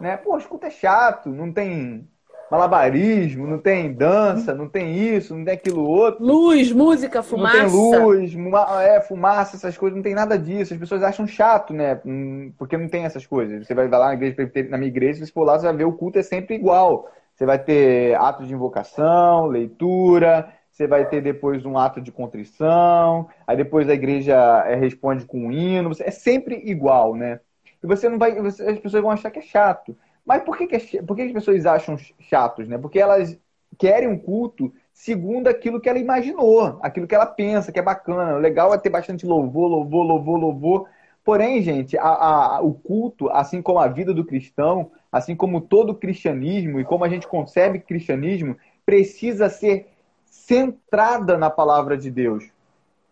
[0.00, 0.16] né?
[0.16, 2.08] Pô, o culto é chato, não tem
[2.50, 6.24] malabarismo, não tem dança, não tem isso, não tem aquilo outro.
[6.24, 7.62] Luz, música, fumaça.
[7.64, 8.36] Não tem luz,
[8.82, 10.72] é, fumaça, essas coisas, não tem nada disso.
[10.72, 12.00] As pessoas acham chato, né?
[12.04, 13.66] Hum, porque não tem essas coisas.
[13.66, 14.36] Você vai lá na, igreja,
[14.70, 17.10] na minha igreja, se você for lá, você vai ver o culto é sempre igual.
[17.34, 23.28] Você vai ter atos de invocação, leitura, você vai ter depois um ato de contrição,
[23.46, 24.34] aí depois a igreja
[24.66, 27.40] é, responde com um hino, é sempre igual, né?
[27.82, 29.96] E você não vai, as pessoas vão achar que é chato.
[30.26, 32.66] Mas por que, que, é, por que as pessoas acham chatos?
[32.66, 32.76] Né?
[32.76, 33.38] Porque elas
[33.78, 38.34] querem um culto segundo aquilo que ela imaginou, aquilo que ela pensa, que é bacana.
[38.34, 40.88] O legal é ter bastante louvor, louvor, louvor, louvor.
[41.24, 45.90] Porém, gente, a, a, o culto, assim como a vida do cristão, assim como todo
[45.90, 49.88] o cristianismo e como a gente concebe cristianismo, precisa ser
[50.24, 52.50] centrada na palavra de Deus.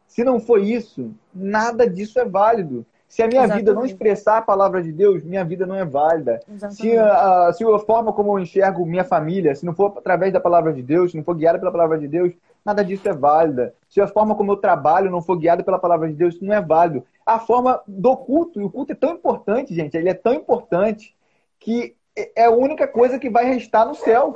[0.07, 2.87] Se não for isso, nada disso é válido.
[3.14, 3.64] Se a minha Exatamente.
[3.64, 6.40] vida não expressar a palavra de Deus, minha vida não é válida.
[6.70, 10.40] Se a, se a forma como eu enxergo minha família, se não for através da
[10.40, 12.33] palavra de Deus, se não for guiada pela palavra de Deus,
[12.64, 13.72] nada disso é válida.
[13.88, 16.53] Se a forma como eu trabalho não for guiada pela palavra de Deus, isso não
[16.53, 17.07] é válido.
[17.24, 21.14] A forma do culto, e o culto é tão importante, gente, ele é tão importante
[21.61, 21.94] que
[22.35, 24.35] é a única coisa que vai restar no céu.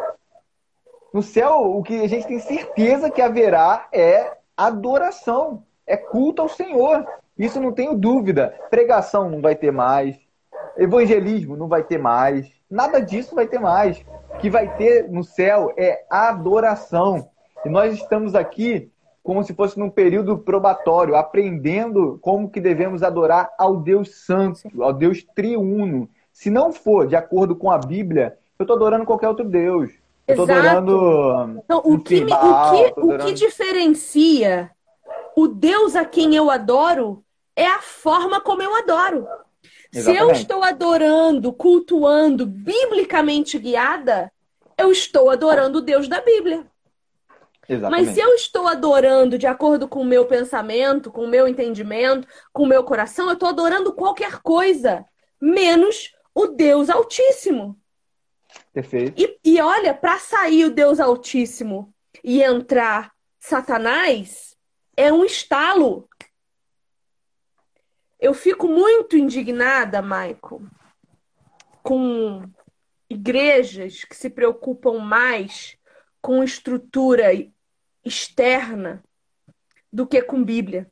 [1.13, 6.49] No céu, o que a gente tem certeza que haverá é adoração, é culto ao
[6.49, 7.05] Senhor.
[7.39, 8.55] Isso não tenho dúvida.
[8.69, 10.17] Pregação não vai ter mais.
[10.77, 12.51] Evangelismo não vai ter mais.
[12.71, 14.05] Nada disso vai ter mais.
[14.35, 17.29] O que vai ter no céu é adoração.
[17.65, 18.91] E nós estamos aqui
[19.23, 24.91] como se fosse num período probatório, aprendendo como que devemos adorar ao Deus Santo, ao
[24.91, 26.09] Deus triuno.
[26.33, 29.91] Se não for de acordo com a Bíblia, eu estou adorando qualquer outro Deus.
[30.27, 31.61] Eu estou adorando.
[31.63, 33.23] Então, o, que, me, o, que, adorando...
[33.23, 34.71] o que diferencia
[35.37, 37.23] o Deus a quem eu adoro
[37.59, 39.27] é a forma como eu adoro.
[39.93, 40.03] Exatamente.
[40.05, 44.33] Se eu estou adorando, cultuando, biblicamente guiada,
[44.77, 46.65] eu estou adorando o Deus da Bíblia.
[47.69, 48.07] Exatamente.
[48.07, 52.29] Mas se eu estou adorando de acordo com o meu pensamento, com o meu entendimento,
[52.53, 55.05] com o meu coração, eu estou adorando qualquer coisa,
[55.41, 57.77] menos o Deus Altíssimo.
[58.73, 59.21] Perfeito.
[59.21, 61.93] E, e olha, para sair o Deus Altíssimo
[62.23, 64.57] e entrar Satanás,
[64.97, 66.09] é um estalo.
[68.21, 70.63] Eu fico muito indignada, Michael,
[71.83, 72.43] com
[73.09, 75.77] igrejas que se preocupam mais
[76.21, 77.27] com estrutura
[78.05, 79.03] externa
[79.93, 80.91] do que com Bíblia.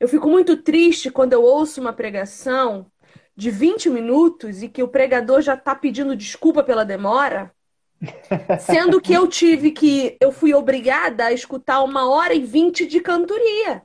[0.00, 2.90] Eu fico muito triste quando eu ouço uma pregação
[3.36, 7.52] de 20 minutos e que o pregador já está pedindo desculpa pela demora,
[8.60, 10.16] sendo que eu tive que.
[10.20, 13.82] Eu fui obrigada a escutar uma hora e vinte de cantoria.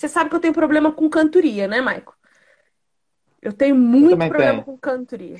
[0.00, 2.16] Você sabe que eu tenho problema com cantoria, né, Maico?
[3.42, 4.64] Eu tenho muito eu problema tenho.
[4.64, 5.36] com cantoria.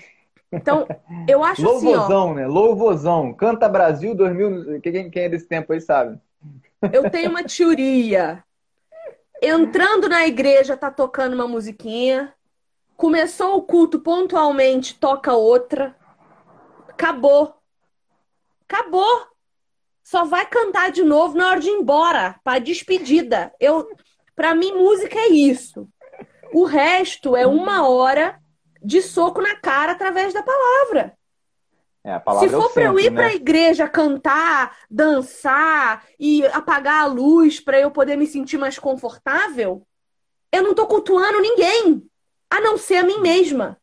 [0.52, 0.86] Então,
[1.26, 2.46] eu acho Louvozão, assim, ó, né?
[2.46, 3.32] Louvozão.
[3.32, 4.82] Canta Brasil 2000.
[4.82, 6.20] Quem, quem é desse tempo aí sabe.
[6.92, 8.44] eu tenho uma teoria.
[9.40, 12.30] Entrando na igreja, tá tocando uma musiquinha.
[12.98, 15.96] Começou o culto pontualmente, toca outra.
[16.86, 17.54] Acabou.
[18.68, 19.26] Acabou.
[20.02, 23.54] Só vai cantar de novo na hora de ir embora, para despedida.
[23.58, 23.88] Eu,
[24.40, 25.86] para mim, música é isso.
[26.54, 28.40] O resto é uma hora
[28.82, 31.14] de soco na cara através da palavra.
[32.02, 33.16] É, Se é for para eu ir né?
[33.16, 38.78] para a igreja cantar, dançar e apagar a luz para eu poder me sentir mais
[38.78, 39.86] confortável,
[40.50, 42.02] eu não tô cultuando ninguém,
[42.48, 43.78] a não ser a mim mesma.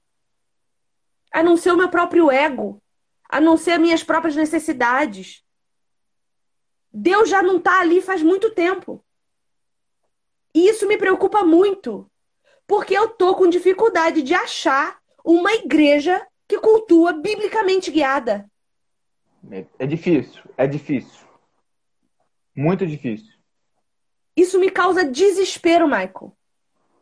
[1.31, 2.81] A não ser o meu próprio ego,
[3.29, 5.43] a não ser as minhas próprias necessidades.
[6.91, 9.03] Deus já não tá ali faz muito tempo.
[10.57, 12.09] E isso me preocupa muito,
[12.65, 18.49] porque eu tô com dificuldade de achar uma igreja que cultua biblicamente guiada.
[19.51, 21.27] É, é difícil, é difícil.
[22.55, 23.31] Muito difícil.
[24.35, 26.35] Isso me causa desespero, Michael.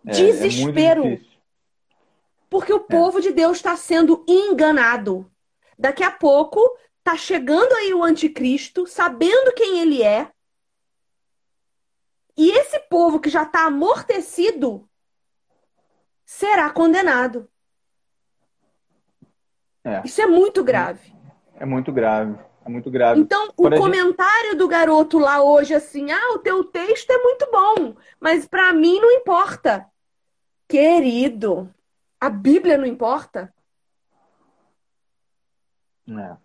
[0.06, 1.04] É, Desespero.
[1.04, 1.40] É muito difícil.
[2.50, 5.32] Porque o povo de Deus está sendo enganado.
[5.80, 6.60] Daqui a pouco
[7.02, 10.30] tá chegando aí o anticristo, sabendo quem ele é.
[12.38, 14.88] E esse povo que já está amortecido
[16.26, 17.50] será condenado.
[19.84, 21.14] É, Isso é muito grave.
[21.56, 22.38] é muito grave.
[22.66, 23.20] É muito grave.
[23.22, 27.12] Então, o Quando a gente- comentário do garoto lá hoje, assim, ah, o teu texto
[27.12, 29.88] é muito bom, mas para mim não importa.
[30.68, 31.72] Querido,
[32.20, 33.54] a Bíblia não importa?
[36.10, 36.38] É.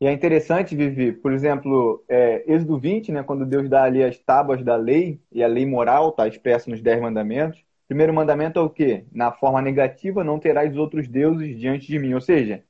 [0.00, 4.16] E é interessante, Vivi, por exemplo, é, Êxodo 20, né, quando Deus dá ali as
[4.16, 7.58] tábuas da lei, e a lei moral está expressa nos Dez Mandamentos.
[7.58, 9.06] O primeiro mandamento é o quê?
[9.10, 12.14] Na forma negativa, não terás outros deuses diante de mim.
[12.14, 12.62] Ou seja,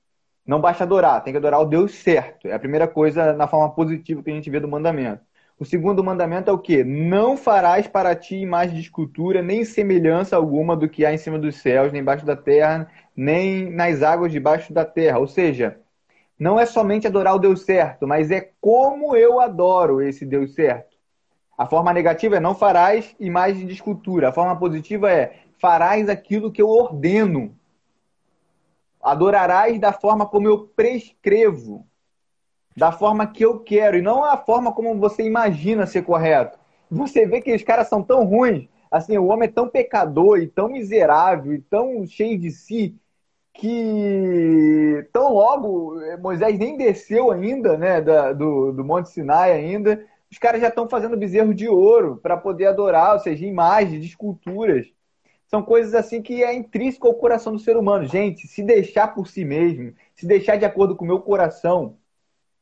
[0.46, 2.48] não basta adorar, tem que adorar o Deus certo.
[2.48, 5.22] É a primeira coisa na forma positiva que a gente vê do mandamento.
[5.58, 6.84] O segundo mandamento é o quê?
[6.84, 11.38] Não farás para ti imagem de escultura, nem semelhança alguma do que há em cima
[11.38, 15.18] dos céus, nem embaixo da terra, nem nas águas debaixo da terra.
[15.18, 15.78] Ou seja,
[16.38, 20.96] não é somente adorar o Deus certo, mas é como eu adoro esse Deus certo.
[21.56, 24.28] A forma negativa é não farás imagem de escultura.
[24.28, 27.58] A forma positiva é farás aquilo que eu ordeno.
[29.02, 31.84] Adorarás da forma como eu prescrevo.
[32.76, 33.96] Da forma que eu quero.
[33.96, 36.56] E não a forma como você imagina ser correto.
[36.88, 38.68] Você vê que os caras são tão ruins.
[38.88, 42.96] Assim, o homem é tão pecador e tão miserável e tão cheio de si
[43.58, 50.38] que tão logo Moisés nem desceu ainda, né, da, do, do Monte Sinai ainda, os
[50.38, 54.86] caras já estão fazendo bezerro de ouro para poder adorar, ou seja, imagens, esculturas.
[55.48, 58.06] São coisas assim que é intrínseco ao coração do ser humano.
[58.06, 61.96] Gente, se deixar por si mesmo, se deixar de acordo com o meu coração,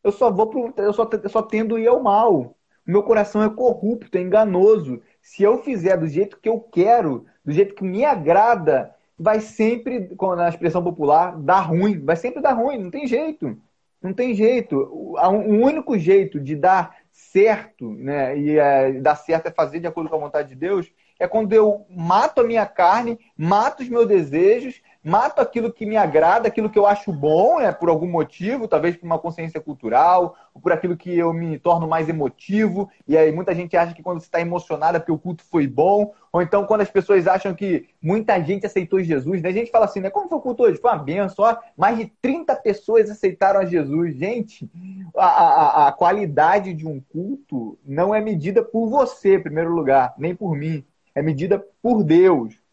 [0.02, 2.56] eu só vou pro, eu só, só tendo ir ao mal.
[2.87, 5.02] O meu coração é corrupto, é enganoso.
[5.20, 10.11] Se eu fizer do jeito que eu quero, do jeito que me agrada, vai sempre,
[10.37, 12.05] na expressão popular, dar ruim.
[12.05, 13.57] Vai sempre dar ruim, não tem jeito.
[14.02, 14.76] Não tem jeito.
[14.76, 18.38] O, único jeito de dar certo, né?
[18.38, 21.52] E é, dar certo é fazer de acordo com a vontade de Deus, é quando
[21.52, 26.68] eu mato a minha carne, mato os meus desejos, mato aquilo que me agrada, aquilo
[26.68, 30.72] que eu acho bom, né, por algum motivo, talvez por uma consciência cultural, ou por
[30.72, 32.90] aquilo que eu me torno mais emotivo.
[33.06, 35.64] E aí muita gente acha que quando você está emocionado é porque o culto foi
[35.68, 39.48] bom, ou então quando as pessoas acham que muita gente aceitou Jesus, né?
[39.48, 40.10] A gente fala assim, né?
[40.10, 40.80] Como foi o culto hoje?
[40.80, 44.16] Foi uma benção, ó, mais de 30 pessoas aceitaram a Jesus.
[44.16, 44.68] Gente,
[45.16, 50.14] a, a, a qualidade de um culto não é medida por você, em primeiro lugar,
[50.18, 50.84] nem por mim.
[51.14, 52.65] É medida por Deus.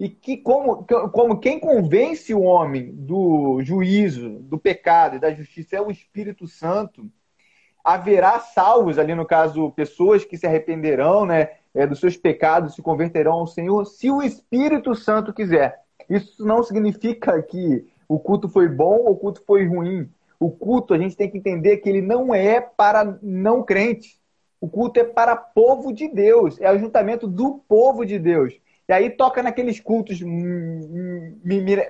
[0.00, 5.76] E que como, como quem convence o homem do juízo, do pecado e da justiça
[5.76, 7.06] é o Espírito Santo,
[7.84, 12.80] haverá salvos ali no caso pessoas que se arrependerão, né, é, dos seus pecados, se
[12.80, 15.82] converterão ao Senhor, se o Espírito Santo quiser.
[16.08, 20.08] Isso não significa que o culto foi bom ou o culto foi ruim.
[20.40, 24.18] O culto a gente tem que entender que ele não é para não crentes.
[24.58, 28.58] O culto é para povo de Deus, é ajuntamento do povo de Deus.
[28.90, 30.20] E aí toca naqueles cultos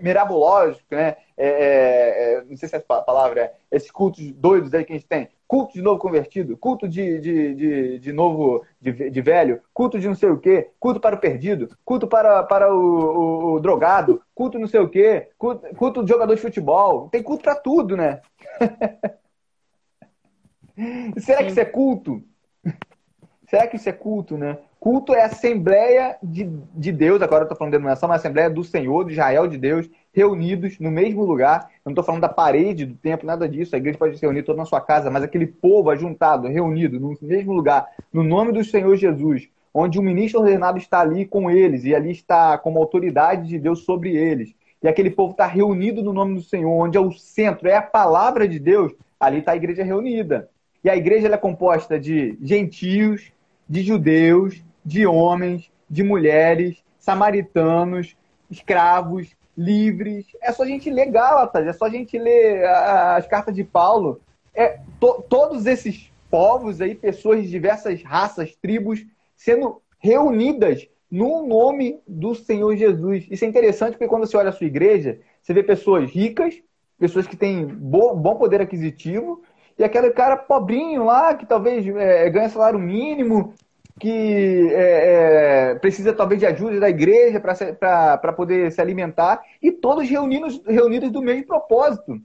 [0.03, 1.17] mirabológicos, né?
[1.35, 3.55] É, é, não sei se essa palavra é.
[3.73, 5.31] Esses cultos doidos aí que a gente tem.
[5.49, 10.09] Culto de novo convertido, culto de, de, de, de novo de, de, velho, culto de
[10.09, 14.21] não sei o quê, culto para o perdido, culto para, para o, o, o drogado,
[14.35, 17.09] culto não sei o quê, culto, culto de jogador de futebol.
[17.09, 18.21] Tem culto para tudo, né?
[21.17, 22.23] Será que isso é culto?
[23.49, 24.59] Será que isso é culto, né?
[24.81, 28.65] Culto é Assembleia de, de Deus, agora eu estou falando de denominação, mas Assembleia do
[28.65, 31.69] Senhor, de Israel de Deus, reunidos no mesmo lugar.
[31.85, 33.75] Eu não estou falando da parede do templo, nada disso.
[33.75, 37.15] A igreja pode se reunir toda na sua casa, mas aquele povo ajuntado, reunido no
[37.21, 41.85] mesmo lugar, no nome do Senhor Jesus, onde o ministro ordenado está ali com eles
[41.85, 44.55] e ali está como autoridade de Deus sobre eles.
[44.83, 47.83] E aquele povo está reunido no nome do Senhor, onde é o centro, é a
[47.83, 48.95] palavra de Deus.
[49.21, 50.49] Ali está a igreja reunida.
[50.83, 53.31] E a igreja é composta de gentios,
[53.69, 58.17] de judeus, de homens, de mulheres, samaritanos,
[58.51, 60.27] escravos, livres.
[60.41, 64.21] É só a gente ler Gálatas, é só a gente ler as cartas de Paulo.
[64.55, 69.05] É, to, todos esses povos aí, pessoas de diversas raças, tribos,
[69.37, 73.27] sendo reunidas no nome do Senhor Jesus.
[73.31, 76.55] Isso é interessante porque quando você olha a sua igreja, você vê pessoas ricas,
[76.99, 79.43] pessoas que têm bo, bom poder aquisitivo,
[79.79, 83.55] e aquele cara pobrinho lá, que talvez é, ganha salário mínimo,
[84.01, 90.09] que é, é, precisa talvez de ajuda da igreja para poder se alimentar, e todos
[90.09, 92.19] reunidos, reunidos do mesmo propósito.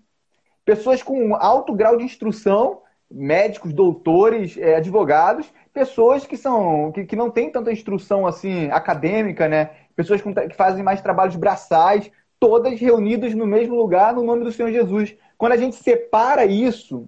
[0.64, 7.16] Pessoas com alto grau de instrução, médicos, doutores, é, advogados, pessoas que são que, que
[7.16, 9.72] não têm tanta instrução assim acadêmica, né?
[9.96, 12.10] Pessoas com, que fazem mais trabalhos braçais,
[12.40, 15.16] todas reunidas no mesmo lugar no nome do Senhor Jesus.
[15.38, 17.08] Quando a gente separa isso,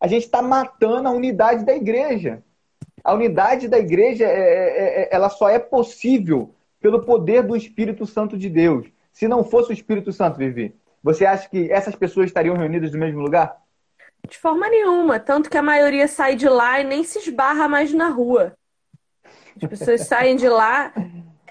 [0.00, 2.42] a gente está matando a unidade da igreja.
[3.08, 8.04] A unidade da igreja, é, é, é, ela só é possível pelo poder do Espírito
[8.04, 8.86] Santo de Deus.
[9.10, 12.98] Se não fosse o Espírito Santo, Vivi, você acha que essas pessoas estariam reunidas no
[12.98, 13.56] mesmo lugar?
[14.28, 15.18] De forma nenhuma.
[15.18, 18.52] Tanto que a maioria sai de lá e nem se esbarra mais na rua.
[19.56, 20.92] As pessoas saem de lá.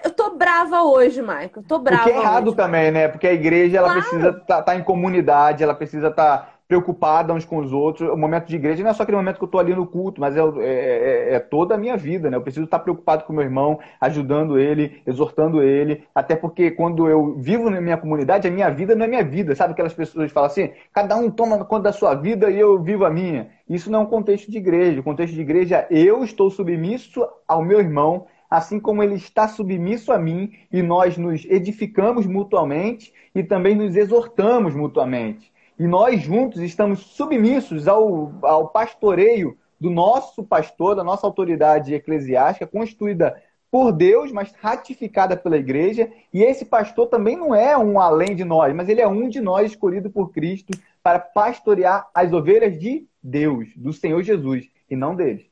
[0.04, 1.64] Eu tô brava hoje, Michael.
[1.66, 2.04] tô brava.
[2.04, 2.56] Porque é errado hoje.
[2.56, 3.08] também, né?
[3.08, 4.00] Porque a igreja ela claro.
[4.00, 8.08] precisa estar tá, tá em comunidade, ela precisa estar tá preocupada uns com os outros.
[8.10, 10.20] O momento de igreja não é só aquele momento que eu estou ali no culto,
[10.20, 12.36] mas é, é, é, é, toda a minha vida, né?
[12.36, 16.04] Eu preciso estar preocupado com meu irmão, ajudando ele, exortando ele.
[16.14, 19.54] Até porque quando eu vivo na minha comunidade, a minha vida não é minha vida.
[19.54, 22.78] Sabe aquelas pessoas que falam assim, cada um toma conta da sua vida e eu
[22.82, 23.48] vivo a minha.
[23.66, 25.00] Isso não é um contexto de igreja.
[25.00, 29.48] O contexto de igreja é eu estou submisso ao meu irmão, assim como ele está
[29.48, 35.50] submisso a mim, e nós nos edificamos mutuamente e também nos exortamos mutuamente.
[35.78, 42.66] E nós juntos estamos submissos ao, ao pastoreio do nosso pastor, da nossa autoridade eclesiástica,
[42.66, 46.10] constituída por Deus, mas ratificada pela igreja.
[46.32, 49.40] E esse pastor também não é um além de nós, mas ele é um de
[49.40, 55.14] nós escolhido por Cristo para pastorear as ovelhas de Deus, do Senhor Jesus, e não
[55.14, 55.46] deles.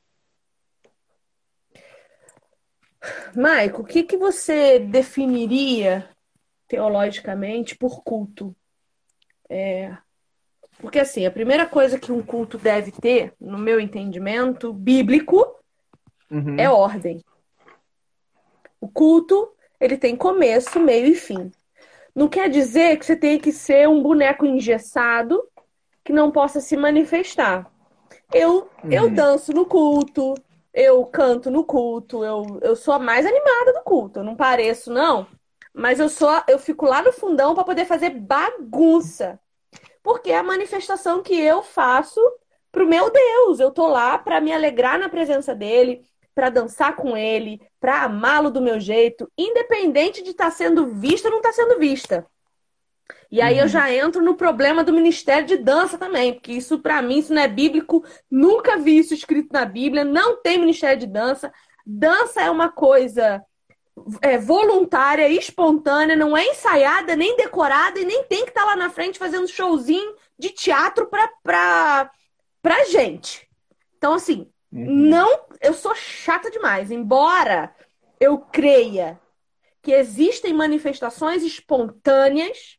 [3.34, 6.08] Maico, o que, que você definiria
[6.66, 8.56] teologicamente por culto?
[9.48, 9.96] É,
[10.80, 15.56] porque, assim, a primeira coisa que um culto deve ter, no meu entendimento bíblico,
[16.30, 16.56] uhum.
[16.58, 17.24] é ordem.
[18.80, 19.50] O culto,
[19.80, 21.50] ele tem começo, meio e fim.
[22.14, 25.42] Não quer dizer que você tem que ser um boneco engessado
[26.04, 27.70] que não possa se manifestar.
[28.32, 28.92] Eu, uhum.
[28.92, 30.34] eu danço no culto,
[30.74, 34.20] eu canto no culto, eu, eu sou a mais animada do culto.
[34.20, 35.26] Eu não pareço, não.
[35.72, 39.40] Mas eu sou, eu fico lá no fundão para poder fazer bagunça
[40.06, 42.20] porque é a manifestação que eu faço
[42.70, 43.58] pro meu Deus.
[43.58, 46.00] Eu tô lá para me alegrar na presença dele,
[46.32, 51.26] para dançar com ele, para amá-lo do meu jeito, independente de estar tá sendo vista
[51.26, 52.24] ou não estar tá sendo vista.
[53.32, 53.62] E aí uhum.
[53.62, 57.34] eu já entro no problema do ministério de dança também, porque isso para mim isso
[57.34, 61.52] não é bíblico, nunca vi isso escrito na Bíblia, não tem ministério de dança.
[61.84, 63.42] Dança é uma coisa
[64.20, 68.76] é, voluntária, espontânea, não é ensaiada, nem decorada e nem tem que estar tá lá
[68.76, 72.10] na frente fazendo showzinho de teatro pra, pra,
[72.60, 73.48] pra gente.
[73.96, 74.84] Então, assim, uhum.
[74.84, 75.46] não.
[75.60, 76.90] Eu sou chata demais.
[76.90, 77.74] Embora
[78.20, 79.18] eu creia
[79.82, 82.78] que existem manifestações espontâneas,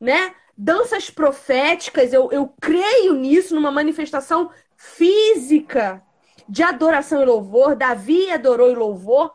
[0.00, 0.34] né?
[0.56, 6.02] Danças proféticas, eu, eu creio nisso, numa manifestação física
[6.48, 7.74] de adoração e louvor.
[7.74, 9.32] Davi adorou e louvor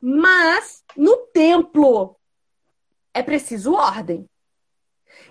[0.00, 2.16] mas no templo
[3.12, 4.28] é preciso ordem.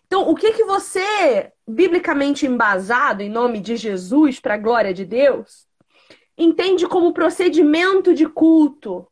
[0.05, 5.05] Então, o que que você, biblicamente embasado em nome de Jesus, para a glória de
[5.05, 5.67] Deus,
[6.37, 9.07] entende como procedimento de culto?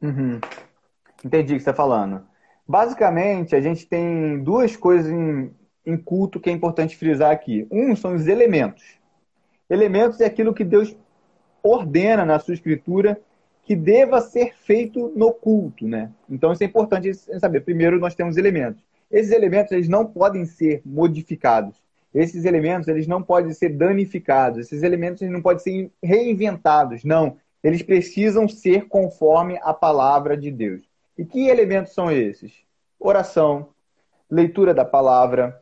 [0.00, 0.40] Uhum.
[1.24, 2.26] Entendi o que você está falando.
[2.66, 7.66] Basicamente, a gente tem duas coisas em, em culto que é importante frisar aqui.
[7.70, 8.82] Um são os elementos.
[9.68, 10.96] Elementos é aquilo que Deus
[11.62, 13.20] ordena na sua escritura
[13.64, 16.10] que deva ser feito no culto, né?
[16.28, 17.60] Então isso é importante saber.
[17.60, 18.82] Primeiro nós temos elementos.
[19.10, 21.82] Esses elementos eles não podem ser modificados.
[22.14, 24.58] Esses elementos eles não podem ser danificados.
[24.58, 27.04] Esses elementos eles não podem ser reinventados.
[27.04, 30.82] Não, eles precisam ser conforme a palavra de Deus.
[31.16, 32.52] E que elementos são esses?
[33.00, 33.68] Oração,
[34.30, 35.60] leitura da palavra,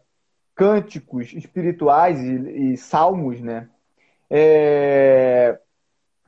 [0.55, 3.69] cânticos espirituais e, e salmos, né?
[4.29, 5.59] É,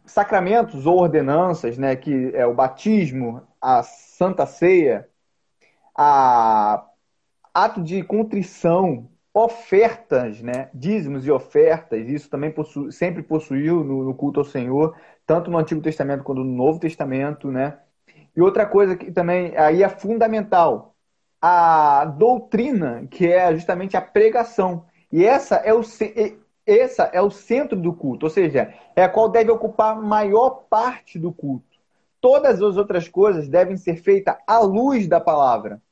[0.05, 1.97] sacramentos ou ordenanças, né?
[1.97, 5.09] Que é o batismo, a Santa Ceia,
[5.97, 6.85] a
[7.53, 10.69] ato de contrição, ofertas, né?
[10.73, 14.97] dízimos e ofertas, isso também possu sempre possuiu no, no, culto ao Senhor,
[15.27, 17.51] tanto no Antigo Testamento quanto no Novo Testamento.
[17.51, 17.77] Né?
[18.37, 20.95] E outra coisa que também aí é fundamental,
[21.41, 24.87] a doutrina, que é justamente a pregação.
[25.13, 25.83] E essa é o,
[26.67, 31.19] essa é o centro do culto, ou seja, é a qual deve ocupar maior parte
[31.19, 31.67] do culto.
[32.21, 35.83] Todas as outras coisas devem ser feitas à luz da palavra.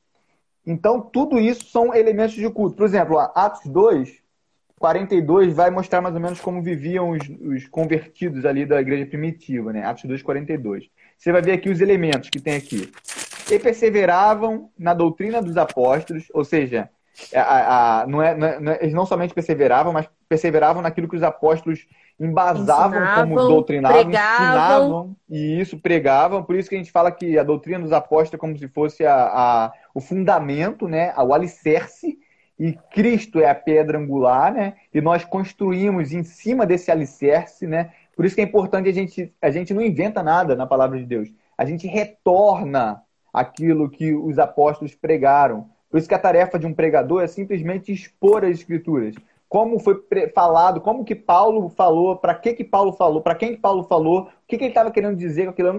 [0.67, 2.77] Então, tudo isso são elementos de culto.
[2.77, 4.23] Por exemplo, Atos 2,
[4.79, 9.73] 42 vai mostrar mais ou menos como viviam os, os convertidos ali da igreja primitiva,
[9.73, 9.85] né?
[9.85, 10.89] Atos 2, 42.
[11.19, 12.91] Você vai ver aqui os elementos que tem aqui.
[13.51, 16.89] E perseveravam na doutrina dos apóstolos, ou seja,
[17.35, 21.09] a, a, não é, não é, não é, eles não somente perseveravam, mas perseveravam naquilo
[21.09, 21.87] que os apóstolos
[22.19, 24.45] embasavam ensinavam, como doutrinavam, pregavam.
[24.45, 26.43] ensinavam e isso pregavam.
[26.43, 29.05] Por isso que a gente fala que a doutrina dos apóstolos é como se fosse
[29.05, 32.19] a, a, o fundamento, né, o alicerce,
[32.59, 34.75] e Cristo é a pedra angular, né?
[34.95, 37.91] E nós construímos em cima desse alicerce, né?
[38.15, 41.05] Por isso que é importante a gente a gente não inventa nada na palavra de
[41.05, 41.29] Deus.
[41.59, 43.03] A gente retorna
[43.33, 45.71] aquilo que os apóstolos pregaram.
[45.93, 49.15] Por isso que a tarefa de um pregador é simplesmente expor as escrituras
[49.53, 50.03] como foi
[50.35, 54.23] falado, como que Paulo falou, para que que Paulo falou, para quem que Paulo falou,
[54.23, 55.69] o que, que ele estava querendo dizer com aquilo.
[55.69, 55.73] Eu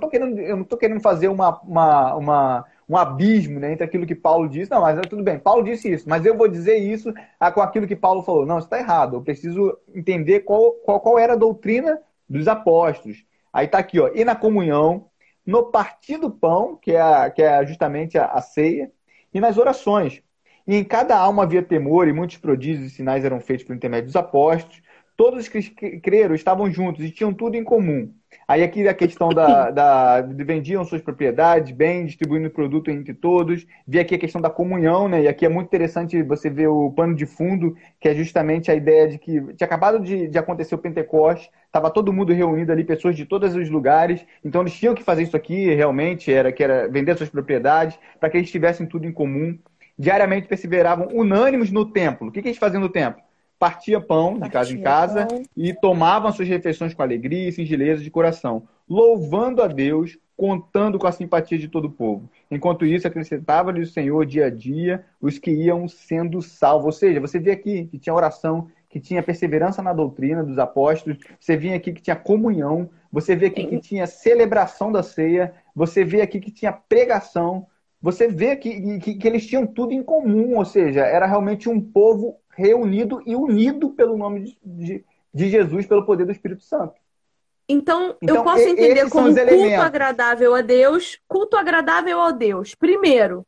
[0.55, 4.69] não estou querendo, fazer uma, uma, uma, um abismo né, entre aquilo que Paulo disse.
[4.69, 7.11] Não, mas tudo bem, Paulo disse isso, mas eu vou dizer isso
[7.55, 8.45] com aquilo que Paulo falou.
[8.45, 9.15] Não, isso está errado.
[9.15, 11.99] Eu preciso entender qual, qual, qual era a doutrina
[12.29, 13.25] dos apóstolos.
[13.51, 15.07] Aí está aqui, ó, e na comunhão,
[15.43, 18.91] no partir do pão, que é, que é justamente a, a ceia,
[19.33, 20.21] e nas orações.
[20.67, 24.05] E em cada alma havia temor, e muitos prodígios e sinais eram feitos por intermédio
[24.05, 24.81] dos apóstolos.
[25.15, 25.61] Todos os que
[25.99, 28.11] creram estavam juntos e tinham tudo em comum.
[28.47, 33.65] Aí aqui a questão da, da vendiam suas propriedades, bem, distribuindo o produto entre todos.
[33.87, 35.23] Vi aqui a questão da comunhão, né?
[35.23, 38.75] E aqui é muito interessante você ver o pano de fundo, que é justamente a
[38.75, 42.83] ideia de que tinha acabado de, de acontecer o Pentecoste, estava todo mundo reunido ali,
[42.83, 44.23] pessoas de todos os lugares.
[44.45, 48.29] Então eles tinham que fazer isso aqui, realmente, era que era vender suas propriedades, para
[48.29, 49.57] que eles tivessem tudo em comum
[49.97, 52.27] diariamente perseveravam unânimes no templo.
[52.27, 53.21] O que, que eles faziam no templo?
[53.57, 58.11] Partia pão de casa em casa e tomavam suas refeições com alegria e singeleza de
[58.11, 62.29] coração, louvando a Deus, contando com a simpatia de todo o povo.
[62.51, 66.85] Enquanto isso, acrescentava-lhe o Senhor dia a dia os que iam sendo salvos.
[66.85, 71.17] Ou seja, você vê aqui que tinha oração, que tinha perseverança na doutrina dos apóstolos,
[71.39, 76.05] você vê aqui que tinha comunhão, você vê aqui que tinha celebração da ceia, você
[76.05, 77.65] vê aqui que tinha pregação,
[77.99, 81.81] você vê que, que, que, eles tinham tudo em comum, ou seja, era realmente um
[81.81, 86.93] povo reunido e unido pelo nome de, de, de Jesus, pelo poder do Espírito Santo.
[87.67, 92.75] Então, então eu posso entender como culto agradável a Deus, culto agradável a Deus.
[92.75, 93.43] Primeiro,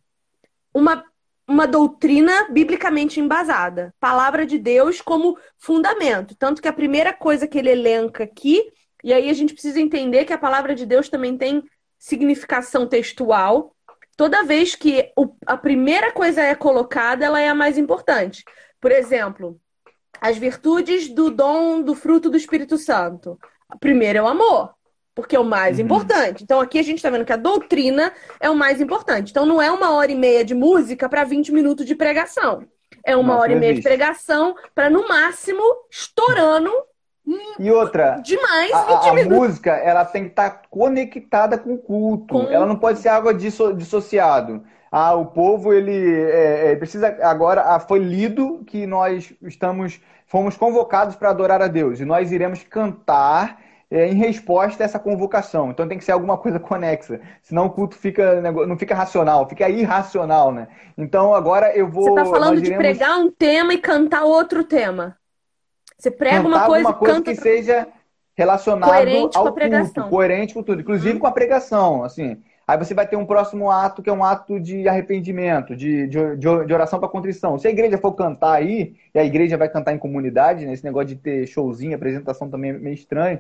[0.74, 1.04] uma,
[1.48, 6.36] uma doutrina biblicamente embasada, palavra de Deus como fundamento.
[6.36, 8.64] Tanto que a primeira coisa que ele elenca aqui,
[9.04, 11.64] e aí a gente precisa entender que a palavra de Deus também tem
[12.00, 13.76] significação textual,
[14.18, 15.12] toda vez que
[15.46, 18.44] a primeira coisa é colocada, ela é a mais importante.
[18.82, 19.60] Por exemplo,
[20.20, 23.40] as virtudes do dom do fruto do Espírito Santo.
[23.80, 24.75] Primeiro é o amor,
[25.16, 25.86] porque é o mais uhum.
[25.86, 26.44] importante.
[26.44, 29.32] Então aqui a gente está vendo que a doutrina é o mais importante.
[29.32, 32.64] Então não é uma hora e meia de música para 20 minutos de pregação.
[33.04, 36.72] É uma Nossa, hora e meia de pregação para, no máximo, estourando
[37.60, 42.36] e outra, demais, a, a música ela tem que estar tá conectada com o culto.
[42.36, 42.44] Com...
[42.44, 44.64] Ela não pode ser algo disso, dissociado.
[44.92, 50.56] Ah, o povo ele é, é, precisa agora ah, foi lido que nós estamos fomos
[50.56, 53.60] convocados para adorar a Deus e nós iremos cantar
[53.96, 55.72] em resposta a essa convocação.
[55.72, 59.70] Então tem que ser alguma coisa conexa, senão o culto fica não fica racional, fica
[59.70, 60.68] irracional, né?
[60.98, 62.04] Então agora eu vou.
[62.04, 65.18] Você está falando de pregar um tema e cantar outro tema?
[65.98, 67.88] Você prega uma coisa, uma coisa que seja
[68.36, 71.20] relacionado coerente ao culto, coerente com tudo, inclusive hum.
[71.20, 72.42] com a pregação, assim.
[72.68, 76.36] Aí você vai ter um próximo ato que é um ato de arrependimento, de, de,
[76.38, 77.60] de oração para contrição.
[77.60, 80.84] Se a igreja for cantar aí, e a igreja vai cantar em comunidade, né, esse
[80.84, 83.40] negócio de ter showzinho, apresentação também é meio estranho,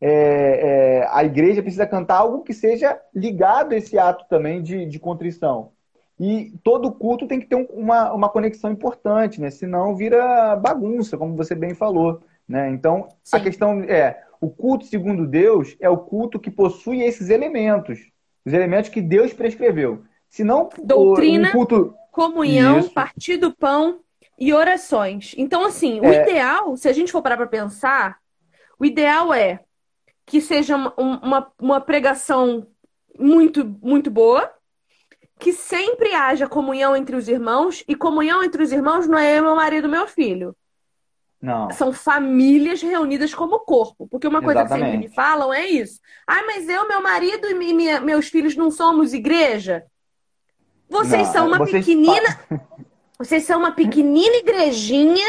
[0.00, 4.86] é, é, a igreja precisa cantar algo que seja ligado a esse ato também de,
[4.86, 5.72] de contrição.
[6.20, 9.50] E todo culto tem que ter uma, uma conexão importante, né?
[9.50, 12.20] Senão vira bagunça, como você bem falou.
[12.48, 12.70] Né?
[12.70, 13.36] Então, Sim.
[13.36, 18.00] a questão é: o culto segundo Deus é o culto que possui esses elementos,
[18.44, 20.02] os elementos que Deus prescreveu.
[20.28, 22.90] Se não, doutrina, um culto comunhão, Isso.
[22.90, 24.00] partir do pão
[24.36, 25.34] e orações.
[25.38, 26.22] Então, assim, o é...
[26.22, 28.18] ideal, se a gente for parar para pensar,
[28.78, 29.60] o ideal é
[30.28, 32.66] que seja uma, uma pregação
[33.18, 34.52] muito, muito boa,
[35.38, 39.42] que sempre haja comunhão entre os irmãos, e comunhão entre os irmãos não é eu,
[39.42, 40.54] meu marido e meu filho.
[41.40, 41.70] Não.
[41.70, 44.06] São famílias reunidas como corpo.
[44.08, 44.84] Porque uma coisa Exatamente.
[44.84, 46.00] que sempre me falam é isso.
[46.26, 49.86] Ah, mas eu, meu marido e minha, meus filhos não somos igreja?
[50.90, 52.40] Vocês não, são uma vocês pequenina.
[53.18, 55.26] Vocês são uma pequenina igrejinha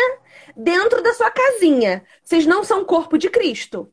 [0.56, 2.04] dentro da sua casinha.
[2.24, 3.92] Vocês não são corpo de Cristo.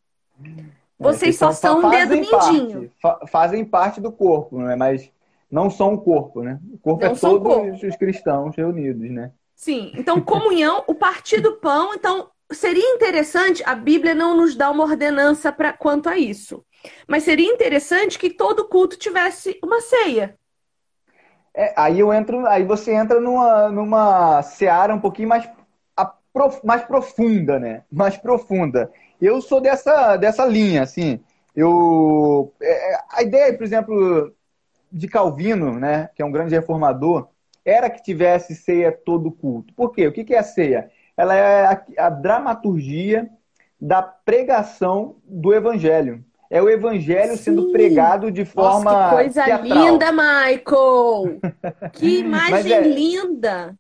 [0.99, 2.91] Vocês só são um dedo mindinho.
[3.03, 4.77] Parte, fazem parte do corpo, não é?
[4.77, 5.11] Mas
[5.51, 6.59] não são o corpo, né?
[6.73, 9.31] O corpo não é todos os cristãos reunidos, né?
[9.55, 9.93] Sim.
[9.95, 11.95] Então, comunhão, o partir do pão.
[11.95, 16.65] Então, seria interessante, a Bíblia não nos dá uma ordenança para quanto a isso.
[17.07, 20.37] Mas seria interessante que todo culto tivesse uma ceia.
[21.55, 25.49] É, aí eu entro, aí você entra numa, numa seara um pouquinho mais,
[26.63, 27.83] mais profunda, né?
[27.91, 28.93] Mais profunda.
[29.21, 31.21] Eu sou dessa, dessa linha, assim.
[31.55, 34.33] Eu, é, a ideia, por exemplo,
[34.93, 37.29] de Calvino, né, que é um grande reformador,
[37.65, 39.75] era que tivesse ceia todo culto.
[39.75, 40.07] Por quê?
[40.07, 40.91] O que é a ceia?
[41.17, 43.29] Ela é a, a dramaturgia
[43.81, 46.25] da pregação do evangelho.
[46.49, 47.43] É o evangelho Sim.
[47.43, 48.93] sendo pregado de forma.
[48.93, 49.79] Nossa, que coisa teatral.
[49.79, 51.41] linda, Michael!
[51.93, 53.77] Que imagem é, linda!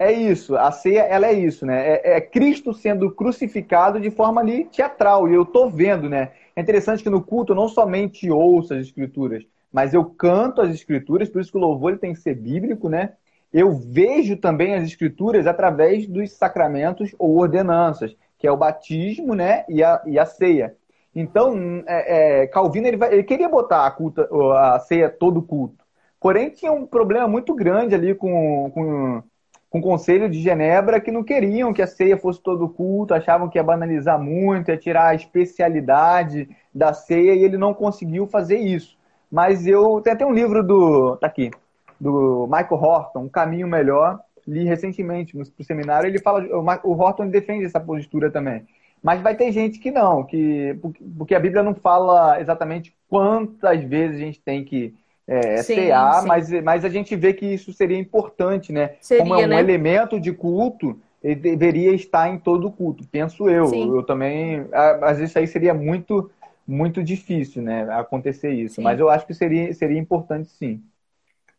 [0.00, 1.86] É isso, a ceia ela é isso, né?
[1.86, 5.28] É, é, Cristo sendo crucificado de forma ali teatral.
[5.28, 6.32] E eu tô vendo, né?
[6.56, 10.70] É interessante que no culto eu não somente ouço as escrituras, mas eu canto as
[10.74, 13.12] escrituras, por isso que o louvor tem que ser bíblico, né?
[13.52, 19.66] Eu vejo também as escrituras através dos sacramentos ou ordenanças, que é o batismo, né?
[19.68, 20.76] E a, e a ceia.
[21.14, 24.26] Então, é, é, Calvino ele, vai, ele, queria botar a, culta,
[24.56, 25.84] a ceia todo culto.
[26.18, 29.22] Porém, tinha um problema muito grande ali com, com,
[29.70, 33.48] com o Conselho de Genebra que não queriam que a ceia fosse todo culto, achavam
[33.48, 38.58] que ia banalizar muito, ia tirar a especialidade da ceia e ele não conseguiu fazer
[38.58, 38.98] isso.
[39.30, 41.16] Mas eu tem até um livro do.
[41.16, 41.52] tá aqui,
[42.00, 44.18] do Michael Horton, Um Caminho Melhor.
[44.46, 46.44] Li recentemente no seminário, ele fala.
[46.82, 48.66] O Horton defende essa postura também
[49.02, 50.78] mas vai ter gente que não, que
[51.16, 54.94] porque a Bíblia não fala exatamente quantas vezes a gente tem que
[55.30, 56.26] é, sim, cear, sim.
[56.26, 58.96] Mas, mas a gente vê que isso seria importante, né?
[59.00, 59.60] Seria, Como é um né?
[59.60, 63.66] elemento de culto, ele deveria estar em todo culto, penso eu.
[63.66, 63.88] Sim.
[63.94, 64.66] Eu também,
[65.00, 66.28] mas isso aí seria muito
[66.66, 68.80] muito difícil, né, acontecer isso.
[68.80, 70.80] Mas eu acho que seria seria importante sim.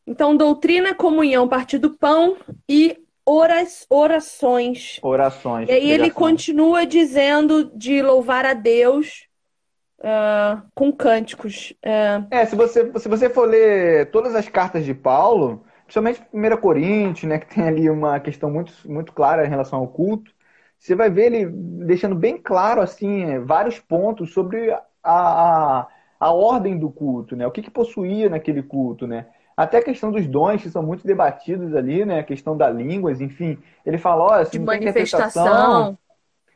[0.06, 5.00] Então, doutrina, comunhão, partir do pão e oras, orações.
[5.02, 5.70] Orações.
[5.70, 9.31] E aí ele continua dizendo de louvar a Deus
[10.02, 11.74] uh, com cânticos.
[11.86, 12.28] Uh...
[12.30, 17.30] É, se você, se você for ler todas as cartas de Paulo, principalmente 1 Coríntios,
[17.30, 20.32] né, que tem ali uma questão muito, muito clara em relação ao culto,
[20.78, 25.88] você vai ver ele deixando bem claro assim vários pontos sobre a, a,
[26.20, 27.46] a ordem do culto, né?
[27.46, 29.28] O que, que possuía naquele culto, né?
[29.56, 32.20] Até a questão dos dons, que são muito debatidos ali, né?
[32.20, 33.60] A questão da línguas, enfim.
[33.86, 35.96] Ele fala, olha, se de manifestação.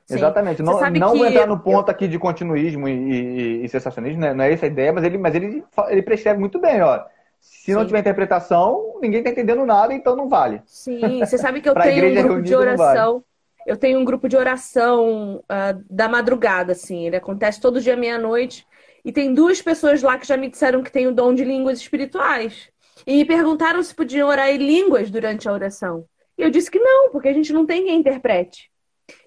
[0.09, 0.61] Exatamente.
[0.61, 4.33] Não, não vou entrar no ponto aqui de continuismo e, e, e sensacionismo, né?
[4.33, 7.03] não é essa a ideia, mas ele, mas ele, ele prescreve muito bem, ó.
[7.39, 7.73] Se Sim.
[7.73, 10.61] não tiver interpretação, ninguém está entendendo nada, então não vale.
[10.65, 13.13] Sim, você sabe que eu tenho um grupo de oração.
[13.13, 13.23] Vale.
[13.65, 17.07] Eu tenho um grupo de oração uh, da madrugada, assim.
[17.07, 18.65] Ele acontece todo dia meia-noite.
[19.03, 21.79] E tem duas pessoas lá que já me disseram que tem o dom de línguas
[21.79, 22.69] espirituais.
[23.07, 26.05] E me perguntaram se podiam orar em línguas durante a oração.
[26.37, 28.69] E eu disse que não, porque a gente não tem quem interprete.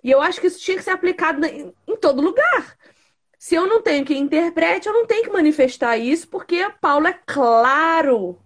[0.03, 2.76] E eu acho que isso tinha que ser aplicado em, em todo lugar.
[3.39, 7.18] Se eu não tenho quem interprete, eu não tenho que manifestar isso, porque Paulo é
[7.24, 8.39] claro.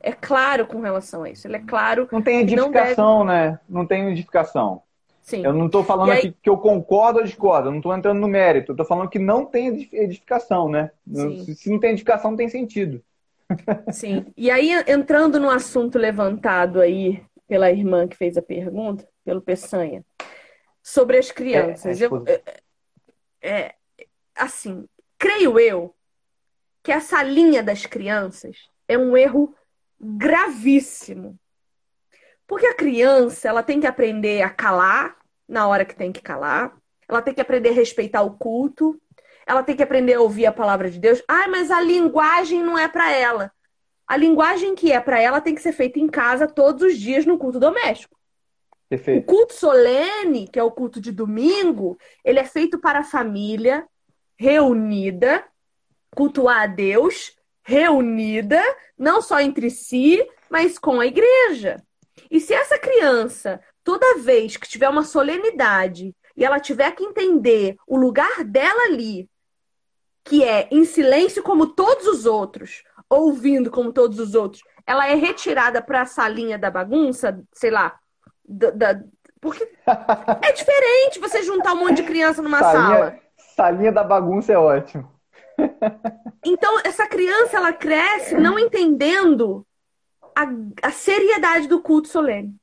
[0.00, 1.46] É claro com relação a isso.
[1.46, 2.08] Ele é claro.
[2.10, 3.50] Não tem edificação, não deve...
[3.50, 3.60] né?
[3.68, 4.82] Não tem edificação.
[5.22, 5.44] Sim.
[5.44, 6.18] Eu não estou falando aí...
[6.18, 8.72] aqui que eu concordo ou discordo, eu não estou entrando no mérito.
[8.72, 10.90] Eu estou falando que não tem edificação, né?
[11.12, 11.54] Sim.
[11.54, 13.00] Se não tem edificação, não tem sentido.
[13.92, 14.26] Sim.
[14.36, 20.04] E aí, entrando no assunto levantado aí pela irmã que fez a pergunta, pelo Peçanha,
[20.82, 22.00] sobre as crianças.
[22.00, 22.42] É, eu, é,
[23.42, 23.74] é,
[24.34, 24.86] assim,
[25.18, 25.94] creio eu
[26.82, 29.54] que essa linha das crianças é um erro
[30.00, 31.38] gravíssimo.
[32.46, 35.16] Porque a criança, ela tem que aprender a calar
[35.46, 36.76] na hora que tem que calar,
[37.08, 39.00] ela tem que aprender a respeitar o culto,
[39.46, 41.22] ela tem que aprender a ouvir a palavra de Deus.
[41.26, 43.52] Ah, mas a linguagem não é para ela.
[44.06, 47.26] A linguagem que é para ela tem que ser feita em casa todos os dias
[47.26, 48.19] no culto doméstico.
[48.90, 49.22] Perfeito.
[49.22, 53.86] O culto solene, que é o culto de domingo, ele é feito para a família
[54.36, 55.44] reunida,
[56.12, 58.60] cultuar a Deus, reunida,
[58.98, 61.80] não só entre si, mas com a igreja.
[62.28, 67.76] E se essa criança, toda vez que tiver uma solenidade e ela tiver que entender
[67.86, 69.28] o lugar dela ali,
[70.24, 75.14] que é em silêncio como todos os outros, ouvindo como todos os outros, ela é
[75.14, 77.96] retirada para a salinha da bagunça, sei lá,
[78.50, 79.00] da, da...
[79.40, 79.66] porque
[80.42, 83.18] é diferente você juntar um monte de criança numa salinha, sala.
[83.56, 85.08] Salinha da bagunça é ótimo.
[86.44, 89.64] Então, essa criança, ela cresce não entendendo
[90.34, 90.46] a,
[90.88, 92.56] a seriedade do culto solene.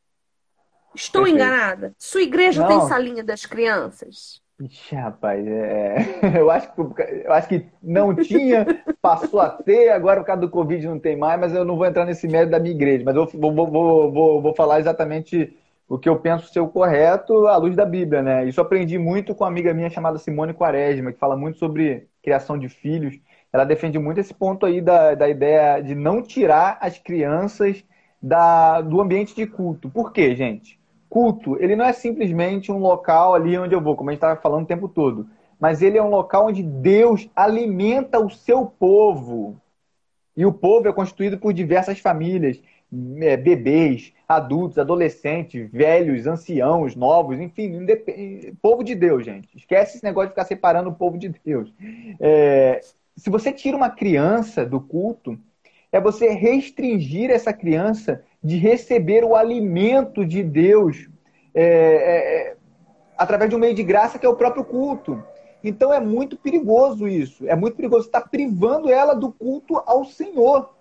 [0.96, 1.46] Estou Perfeito.
[1.46, 1.94] enganada?
[1.98, 2.68] Sua igreja não.
[2.68, 4.42] tem salinha das crianças?
[4.60, 6.20] Ixi, rapaz, é...
[6.40, 6.82] eu, acho que,
[7.24, 8.66] eu acho que não tinha,
[9.00, 11.86] passou a ter, agora por causa do Covid não tem mais, mas eu não vou
[11.86, 15.56] entrar nesse mérito da minha igreja, mas eu vou, vou, vou, vou, vou falar exatamente
[15.90, 18.46] o que eu penso ser o correto à luz da Bíblia, né?
[18.46, 22.58] Isso aprendi muito com uma amiga minha chamada Simone Quaresma, que fala muito sobre criação
[22.58, 23.18] de filhos.
[23.54, 27.84] Ela defende muito esse ponto aí da, da ideia de não tirar as crianças
[28.22, 29.90] da, do ambiente de culto.
[29.90, 30.78] Por quê, gente?
[31.10, 34.40] Culto, ele não é simplesmente um local ali onde eu vou, como a gente estava
[34.42, 35.26] falando o tempo todo,
[35.58, 39.56] mas ele é um local onde Deus alimenta o seu povo.
[40.36, 42.62] E o povo é constituído por diversas famílias,
[43.22, 47.86] é, bebês, adultos, adolescentes, velhos, anciãos, novos, enfim,
[48.62, 49.48] povo de Deus, gente.
[49.56, 51.74] Esquece esse negócio de ficar separando o povo de Deus.
[52.20, 52.82] É,
[53.16, 55.40] se você tira uma criança do culto,
[55.92, 61.10] é você restringir essa criança de receber o alimento de Deus
[61.54, 62.58] é, é,
[63.18, 65.24] através de um meio de graça que é o próprio culto.
[65.64, 67.48] Então é muito perigoso isso.
[67.48, 70.77] É muito perigoso estar privando ela do culto ao Senhor.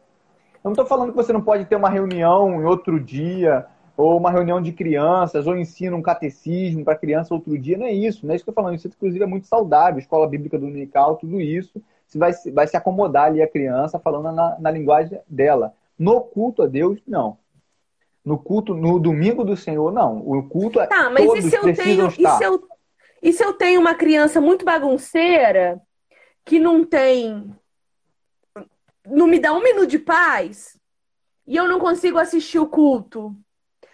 [0.66, 3.64] Eu não estou falando que você não pode ter uma reunião em outro dia,
[3.96, 7.78] ou uma reunião de crianças, ou ensina um catecismo para criança outro dia.
[7.78, 8.76] Não é isso, não é isso que eu estou falando.
[8.76, 10.00] Isso, inclusive, é muito saudável.
[10.00, 11.80] Escola Bíblica Dominical, tudo isso.
[12.04, 15.72] Você vai, vai se acomodar ali a criança falando na, na linguagem dela.
[15.96, 17.38] No culto a Deus, não.
[18.24, 20.18] No culto, no domingo do Senhor, não.
[20.18, 22.34] O culto é tá, mas todos e se eu tenho, estar.
[22.34, 22.68] E se eu,
[23.22, 25.80] e se eu tenho uma criança muito bagunceira
[26.44, 27.54] que não tem.
[29.06, 30.78] Não me dá um minuto de paz
[31.46, 33.34] e eu não consigo assistir o culto?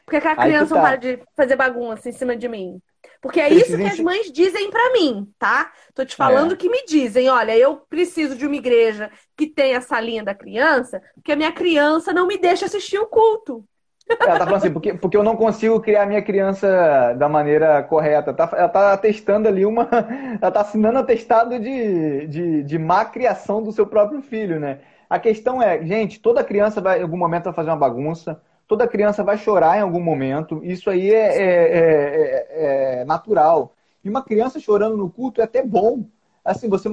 [0.04, 0.74] Porque aquela criança tá.
[0.74, 2.80] não para de fazer bagunça em cima de mim.
[3.20, 5.72] Porque é isso que as mães dizem para mim, tá?
[5.94, 6.56] Tô te falando é.
[6.56, 11.00] que me dizem, olha, eu preciso de uma igreja que tenha essa linha da criança,
[11.14, 13.64] porque a minha criança não me deixa assistir o culto.
[14.08, 18.34] Ela tá falando assim, porque, porque eu não consigo criar minha criança da maneira correta.
[18.34, 19.88] Tá, ela tá testando ali uma.
[20.40, 24.80] Ela tá assinando atestado de, de, de má criação do seu próprio filho, né?
[25.12, 28.88] A questão é, gente, toda criança vai, em algum momento, vai fazer uma bagunça, toda
[28.88, 30.58] criança vai chorar em algum momento.
[30.64, 33.74] Isso aí é, é, é, é natural.
[34.02, 36.06] E uma criança chorando no culto é até bom.
[36.42, 36.88] Assim, você,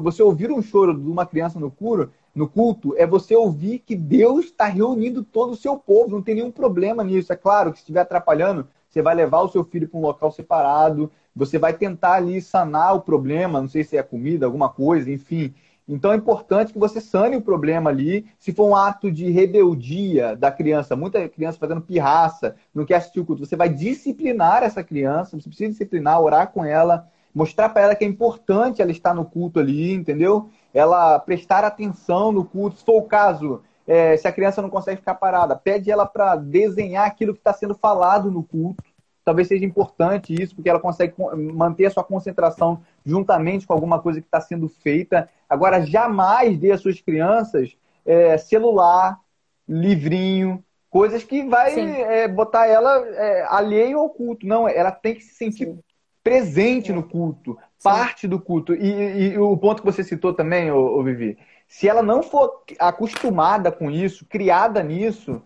[0.00, 3.96] você ouvir um choro de uma criança no culto, no culto é você ouvir que
[3.96, 7.32] Deus está reunindo todo o seu povo, não tem nenhum problema nisso.
[7.32, 10.30] É claro que se estiver atrapalhando, você vai levar o seu filho para um local
[10.30, 15.10] separado, você vai tentar ali sanar o problema, não sei se é comida, alguma coisa,
[15.10, 15.52] enfim.
[15.88, 18.26] Então é importante que você sane o problema ali.
[18.38, 23.20] Se for um ato de rebeldia da criança, muita criança fazendo pirraça, não quer assistir
[23.20, 27.82] o culto, você vai disciplinar essa criança, você precisa disciplinar, orar com ela, mostrar para
[27.82, 30.50] ela que é importante ela estar no culto ali, entendeu?
[30.72, 32.78] ela prestar atenção no culto.
[32.78, 36.36] Se for o caso, é, se a criança não consegue ficar parada, pede ela para
[36.36, 38.82] desenhar aquilo que está sendo falado no culto.
[39.24, 41.14] Talvez seja importante isso, porque ela consegue
[41.52, 45.28] manter a sua concentração juntamente com alguma coisa que está sendo feita.
[45.48, 49.18] Agora, jamais dê às suas crianças é, celular,
[49.66, 54.46] livrinho, coisas que vai é, botar ela é, alheio ao culto.
[54.46, 55.78] Não, ela tem que se sentir Sim.
[56.22, 58.74] presente no culto, parte do culto.
[58.74, 62.62] E, e, o ponto que você citou também, ô, ô, Vivi, se ela não for
[62.78, 65.42] acostumada com isso, criada nisso,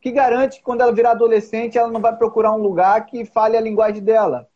[0.00, 3.56] que garante que quando ela virar adolescente, ela não vai procurar um lugar que fale
[3.56, 4.48] a linguagem dela.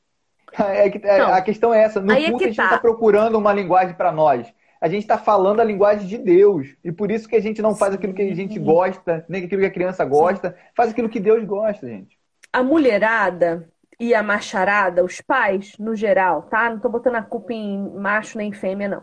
[0.59, 2.01] É, é, a questão é essa.
[2.01, 2.63] No é culto, é a gente tá.
[2.63, 4.53] não está procurando uma linguagem para nós.
[4.81, 6.69] A gente está falando a linguagem de Deus.
[6.83, 9.61] E por isso que a gente não faz aquilo que a gente gosta, nem aquilo
[9.61, 10.51] que a criança gosta.
[10.51, 10.57] Sim.
[10.75, 12.19] Faz aquilo que Deus gosta, gente.
[12.53, 13.69] A mulherada,
[14.01, 16.71] e a macharada, os pais, no geral, tá?
[16.71, 19.03] Não tô botando a culpa em macho nem fêmea, não.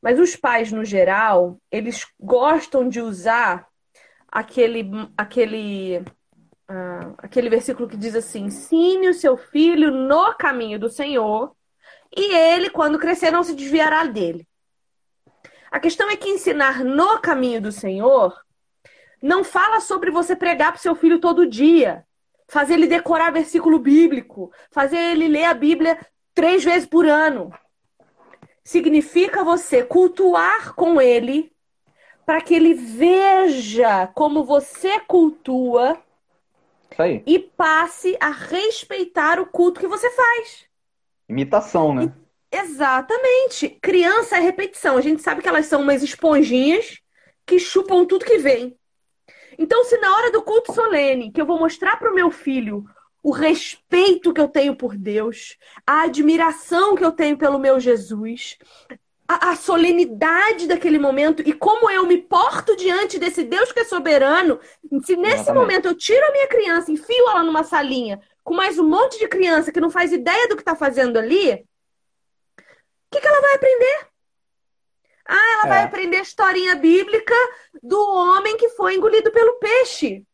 [0.00, 3.66] Mas os pais, no geral, eles gostam de usar
[4.30, 6.04] aquele, aquele,
[6.70, 11.54] uh, aquele versículo que diz assim: ensine o seu filho no caminho do Senhor,
[12.16, 14.46] e ele, quando crescer, não se desviará dele.
[15.70, 18.34] A questão é que ensinar no caminho do Senhor
[19.22, 22.06] não fala sobre você pregar para seu filho todo dia
[22.48, 25.98] fazer ele decorar versículo bíblico, fazer ele ler a Bíblia
[26.34, 27.52] três vezes por ano.
[28.64, 31.52] Significa você cultuar com ele
[32.26, 35.98] para que ele veja como você cultua
[36.98, 37.22] Isso aí.
[37.26, 40.66] E passe a respeitar o culto que você faz.
[41.28, 42.12] Imitação, né?
[42.50, 43.68] Exatamente.
[43.80, 44.96] Criança é repetição.
[44.96, 46.98] A gente sabe que elas são umas esponjinhas
[47.46, 48.76] que chupam tudo que vem.
[49.56, 52.84] Então, se na hora do culto solene, que eu vou mostrar para o meu filho
[53.22, 58.56] o respeito que eu tenho por Deus, a admiração que eu tenho pelo meu Jesus,
[59.28, 63.84] a, a, solenidade daquele momento e como eu me porto diante desse Deus que é
[63.84, 64.58] soberano,
[65.04, 65.52] se nesse Exatamente.
[65.52, 69.28] momento eu tiro a minha criança, enfio ela numa salinha com mais um monte de
[69.28, 71.56] criança que não faz ideia do que está fazendo ali, o
[73.10, 74.06] que, que ela vai aprender?
[75.26, 75.68] Ah, ela é.
[75.68, 77.34] vai aprender a historinha bíblica
[77.82, 80.24] do homem que foi engolido pelo peixe.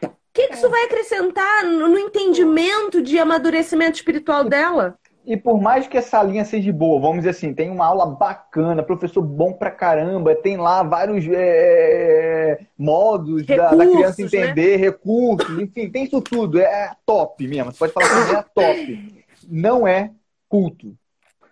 [0.00, 0.56] O que, que é.
[0.56, 4.96] isso vai acrescentar no entendimento de amadurecimento espiritual dela?
[5.28, 8.82] E por mais que essa linha seja boa, vamos dizer assim, tem uma aula bacana,
[8.82, 14.26] professor bom pra caramba, tem lá vários é, modos recursos, da, da, criança né?
[14.26, 14.84] entender, né?
[14.86, 17.70] recursos, enfim, tem isso tudo, é top mesmo.
[17.70, 19.24] Você pode falar que é top.
[19.46, 20.10] Não é
[20.48, 20.96] culto.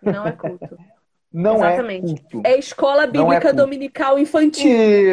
[0.02, 0.78] Não é culto.
[1.30, 2.14] Não é Exatamente.
[2.14, 2.42] é culto.
[2.46, 4.72] É escola é bíblica é dominical infantil.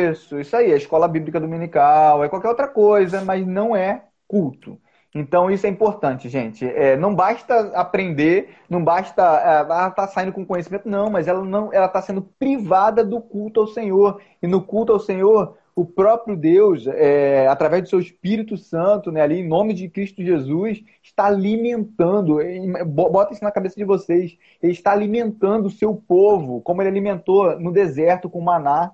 [0.09, 4.79] Isso, isso aí, é escola bíblica dominical, é qualquer outra coisa, mas não é culto.
[5.15, 6.65] Então isso é importante, gente.
[6.65, 11.43] É, não basta aprender, não basta é, ela tá saindo com conhecimento, não, mas ela
[11.45, 14.19] não, ela está sendo privada do culto ao Senhor.
[14.41, 19.21] E no culto ao Senhor, o próprio Deus, é, através do seu Espírito Santo, né,
[19.21, 22.37] ali em nome de Cristo Jesus, está alimentando.
[22.85, 24.37] Bota isso na cabeça de vocês.
[24.61, 28.91] Ele está alimentando o seu povo, como ele alimentou no deserto com maná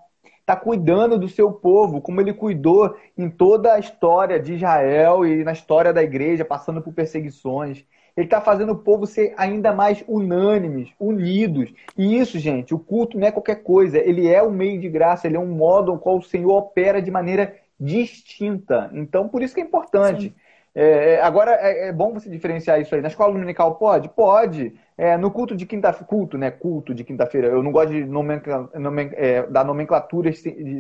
[0.49, 5.43] está cuidando do seu povo, como ele cuidou em toda a história de Israel e
[5.43, 7.85] na história da igreja, passando por perseguições.
[8.17, 11.71] Ele está fazendo o povo ser ainda mais unânimes, unidos.
[11.95, 13.99] E isso, gente, o culto não é qualquer coisa.
[13.99, 16.99] Ele é um meio de graça, ele é um modo no qual o Senhor opera
[16.99, 18.89] de maneira distinta.
[18.93, 20.29] Então, por isso que é importante.
[20.29, 20.33] Sim.
[20.75, 23.01] É, é, agora, é, é, bom você diferenciar isso aí.
[23.01, 24.09] Na escola dominical pode?
[24.09, 24.73] Pode.
[24.97, 26.51] É, no culto de quinta-feira, culto, né?
[26.51, 27.47] Culto de quinta-feira.
[27.47, 30.31] Eu não gosto de nomencla, nomen, é, dar nomenclatura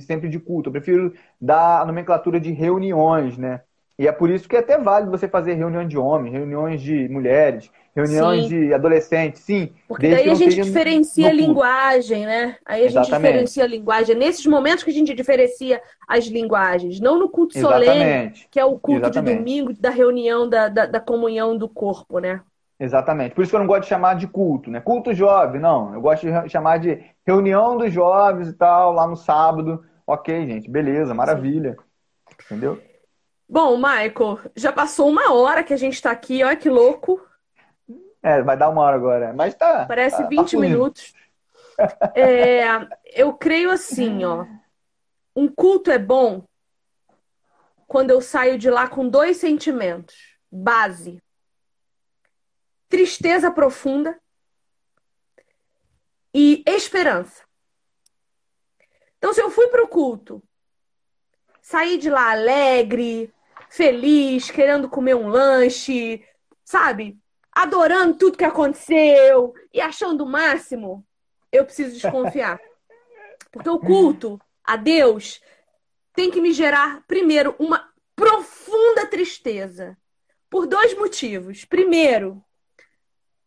[0.01, 0.69] sempre de culto.
[0.69, 3.61] Eu prefiro dar a nomenclatura de reuniões, né?
[3.97, 7.09] E é por isso que é até válido você fazer reunião de homens, reuniões de
[7.09, 8.49] mulheres, reuniões sim.
[8.49, 9.71] de adolescentes, sim.
[9.87, 12.55] Porque daí a gente diferencia a linguagem, né?
[12.65, 13.11] Aí a Exatamente.
[13.11, 14.15] gente diferencia a linguagem.
[14.15, 17.85] É nesses momentos que a gente diferencia as linguagens, não no culto Exatamente.
[17.85, 19.31] solene, que é o culto Exatamente.
[19.31, 22.41] de domingo, da reunião, da, da, da, comunhão do corpo, né?
[22.79, 23.35] Exatamente.
[23.35, 24.79] Por isso que eu não gosto de chamar de culto, né?
[24.79, 25.93] Culto jovem, não.
[25.93, 29.83] Eu gosto de chamar de reunião dos jovens e tal, lá no sábado.
[30.07, 31.75] Ok, gente, beleza, maravilha.
[32.45, 32.81] Entendeu?
[33.47, 37.19] Bom, Michael, já passou uma hora que a gente está aqui, olha que louco.
[38.21, 39.85] É, vai dar uma hora agora, mas tá.
[39.85, 41.13] Parece tá, 20 tá minutos.
[42.13, 42.63] É,
[43.13, 44.45] eu creio assim, ó.
[45.35, 46.43] Um culto é bom
[47.87, 50.37] quando eu saio de lá com dois sentimentos.
[50.51, 51.21] Base.
[52.89, 54.19] Tristeza profunda
[56.33, 57.43] e esperança.
[59.17, 60.41] Então, se eu fui para o culto,
[61.61, 63.33] saí de lá alegre,
[63.69, 66.25] feliz, querendo comer um lanche,
[66.63, 67.19] sabe?
[67.51, 71.05] Adorando tudo que aconteceu e achando o máximo,
[71.51, 72.59] eu preciso desconfiar.
[73.51, 75.41] Porque o culto a Deus
[76.13, 79.97] tem que me gerar, primeiro, uma profunda tristeza.
[80.49, 81.63] Por dois motivos.
[81.65, 82.43] Primeiro,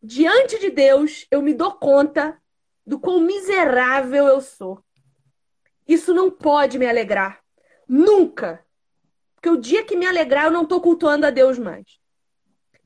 [0.01, 2.41] diante de Deus, eu me dou conta
[2.85, 4.83] do quão miserável eu sou.
[5.87, 7.41] Isso não pode me alegrar.
[7.87, 8.65] Nunca.
[9.35, 11.99] Porque o dia que me alegrar, eu não estou cultuando a Deus mais.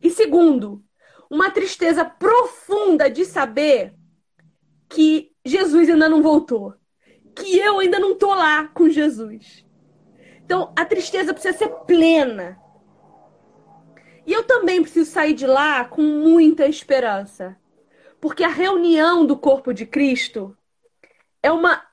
[0.02, 0.84] E segundo,
[1.30, 3.94] uma tristeza profunda de saber
[4.90, 6.74] que Jesus ainda não voltou.
[7.36, 9.66] Que eu ainda não estou lá com Jesus.
[10.44, 12.58] Então, a tristeza precisa ser plena.
[14.26, 17.58] E eu também preciso sair de lá com muita esperança.
[18.20, 20.58] Porque a reunião do corpo de Cristo
[21.44, 21.86] é uma.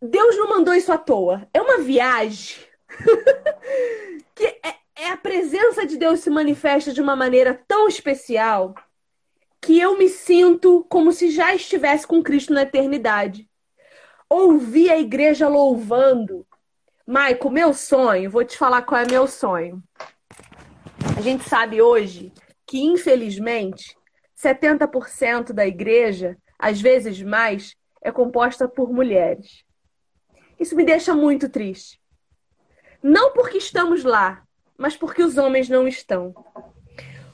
[0.00, 1.48] Deus não mandou isso à toa.
[1.52, 2.56] É uma viagem
[4.34, 8.74] que é, é a presença de Deus se manifesta de uma maneira tão especial
[9.60, 13.48] que eu me sinto como se já estivesse com Cristo na eternidade.
[14.28, 16.46] Ouvir a igreja louvando.
[17.06, 19.82] Maico, meu sonho, vou te falar qual é meu sonho.
[21.16, 22.32] A gente sabe hoje
[22.66, 23.96] que, infelizmente,
[24.36, 29.64] 70% da igreja, às vezes mais, é composta por mulheres.
[30.58, 32.00] Isso me deixa muito triste.
[33.02, 34.45] Não porque estamos lá,
[34.76, 36.34] mas porque os homens não estão.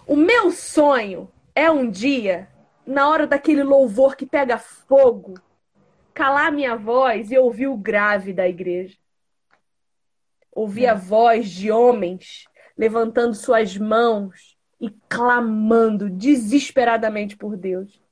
[0.07, 2.49] O meu sonho é um dia,
[2.87, 5.35] na hora daquele louvor que pega fogo,
[6.13, 8.97] calar minha voz e ouvir o grave da igreja.
[10.51, 12.45] Ouvir a voz de homens
[12.77, 18.03] levantando suas mãos e clamando desesperadamente por Deus.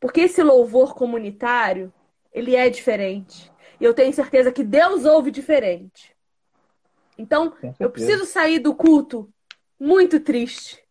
[0.00, 1.92] Porque esse louvor comunitário,
[2.32, 3.52] ele é diferente.
[3.78, 6.16] E eu tenho certeza que Deus ouve diferente.
[7.20, 9.30] Então, eu preciso sair do culto
[9.78, 10.82] muito triste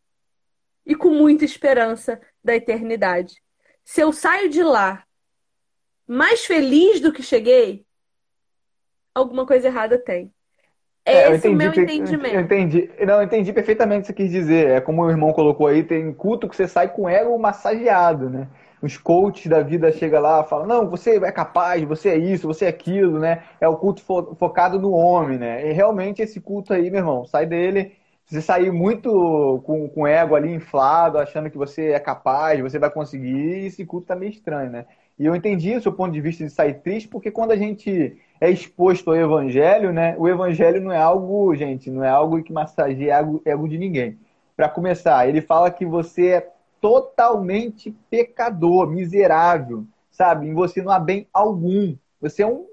[0.86, 3.42] e com muita esperança da eternidade.
[3.84, 5.04] Se eu saio de lá
[6.08, 7.84] mais feliz do que cheguei,
[9.14, 10.32] alguma coisa errada tem.
[11.04, 12.36] É, Esse é o meu entendimento.
[12.36, 12.92] Eu entendi.
[13.00, 14.68] Não, eu entendi perfeitamente o que você quis dizer.
[14.70, 18.48] É como o irmão colocou aí, tem culto que você sai com ego massageado, né?
[18.82, 22.66] Os coaches da vida chegam lá falam, não, você é capaz, você é isso, você
[22.66, 23.44] é aquilo, né?
[23.60, 25.70] É o culto fo focado no homem, né?
[25.70, 27.94] E realmente esse culto aí, meu irmão, sai dele.
[28.26, 32.90] Você sair muito com, com ego ali inflado, achando que você é capaz, você vai
[32.92, 34.86] conseguir, esse culto tá meio estranho, né?
[35.18, 38.16] E eu entendi o seu ponto de vista de sair triste, porque quando a gente
[38.40, 40.16] é exposto ao evangelho, né?
[40.18, 43.16] O evangelho não é algo, gente, não é algo que massageia
[43.46, 44.18] ego de ninguém.
[44.56, 46.50] Para começar, ele fala que você é
[46.82, 50.48] totalmente pecador, miserável, sabe?
[50.48, 51.96] Em você não há bem algum.
[52.22, 52.66] Você é um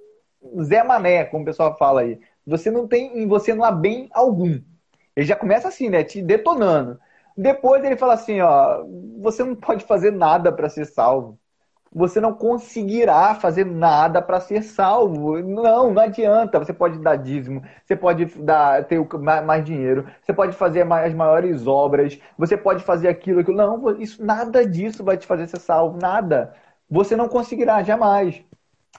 [0.63, 2.21] Zé Mané, como o pessoal fala aí.
[2.47, 4.61] Você não tem, em você não há bem algum.
[5.15, 6.05] Ele já começa assim, né?
[6.05, 6.99] Te detonando.
[7.37, 8.85] Depois ele fala assim, ó,
[9.21, 11.39] você não pode fazer nada para ser salvo
[11.97, 15.41] você não conseguirá fazer nada para ser salvo.
[15.41, 16.59] Não, não adianta.
[16.59, 19.01] Você pode dar dízimo, você pode dar, ter
[19.43, 23.57] mais dinheiro, você pode fazer as maiores obras, você pode fazer aquilo, aquilo.
[23.57, 26.55] Não, isso, nada disso vai te fazer ser salvo, nada.
[26.91, 28.45] Você não conseguirá jamais.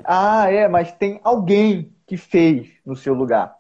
[0.04, 3.57] Ah, é, mas tem alguém que fez no seu lugar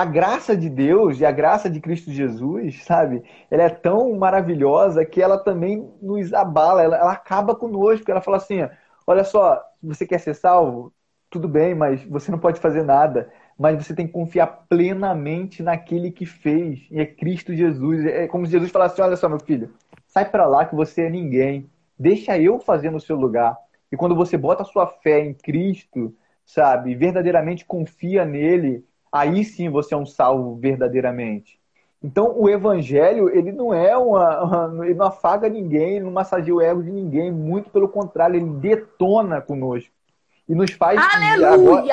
[0.00, 3.22] a graça de Deus e a graça de Cristo Jesus, sabe?
[3.50, 8.10] Ela é tão maravilhosa que ela também nos abala, ela, ela acaba conosco.
[8.10, 8.66] Ela fala assim:
[9.06, 10.90] olha só, você quer ser salvo?
[11.28, 13.30] Tudo bem, mas você não pode fazer nada.
[13.58, 18.06] Mas você tem que confiar plenamente naquele que fez, e é Cristo Jesus.
[18.06, 19.70] É como se Jesus falasse: olha só, meu filho,
[20.06, 21.68] sai para lá que você é ninguém.
[21.98, 23.54] Deixa eu fazer no seu lugar.
[23.92, 26.14] E quando você bota a sua fé em Cristo,
[26.46, 28.82] sabe, verdadeiramente confia nele,
[29.12, 31.58] aí sim você é um salvo verdadeiramente.
[32.02, 36.54] Então, o evangelho, ele não é uma, uma, ele não afaga ninguém, ele não massageia
[36.54, 39.92] o ego de ninguém, muito pelo contrário, ele detona conosco.
[40.48, 41.52] E nos faz Aleluia!
[41.52, 41.84] Agora,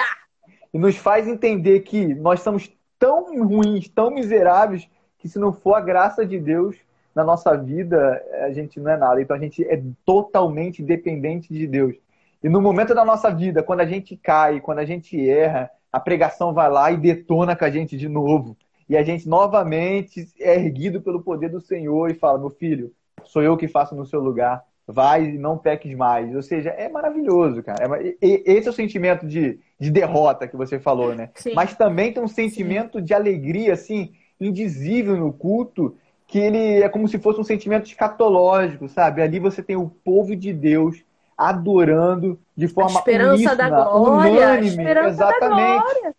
[0.73, 4.87] e nos faz entender que nós somos tão ruins, tão miseráveis,
[5.17, 6.75] que se não for a graça de Deus
[7.13, 9.21] na nossa vida, a gente não é nada.
[9.21, 11.95] Então a gente é totalmente dependente de Deus.
[12.43, 15.99] E no momento da nossa vida, quando a gente cai, quando a gente erra, a
[15.99, 18.57] pregação vai lá e detona com a gente de novo.
[18.89, 22.91] E a gente novamente é erguido pelo poder do Senhor e fala: meu filho,
[23.23, 24.63] sou eu que faço no seu lugar.
[24.89, 26.33] Vai e não peques mais.
[26.33, 27.99] Ou seja, é maravilhoso, cara.
[27.99, 31.29] É, esse é o sentimento de, de derrota que você falou, né?
[31.35, 31.53] Sim.
[31.53, 33.03] Mas também tem um sentimento Sim.
[33.03, 38.87] de alegria, assim, indizível no culto, que ele é como se fosse um sentimento escatológico,
[38.87, 39.21] sabe?
[39.21, 41.03] Ali você tem o povo de Deus
[41.37, 45.77] adorando de forma a esperança uníssona, da glória, unânime, esperança exatamente.
[45.77, 46.15] Da glória.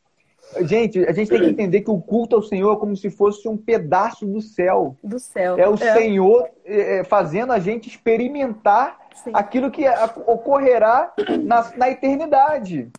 [0.60, 3.46] Gente, a gente tem que entender que o culto ao Senhor é como se fosse
[3.48, 4.96] um pedaço do céu.
[5.04, 5.58] Do céu.
[5.58, 5.92] É o é.
[5.94, 9.30] Senhor é, fazendo a gente experimentar Sim.
[9.34, 9.84] aquilo que
[10.26, 11.12] ocorrerá
[11.44, 12.90] na, na eternidade.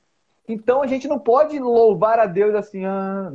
[0.48, 2.86] Então a gente não pode louvar a Deus assim.
[2.86, 3.32] Ah,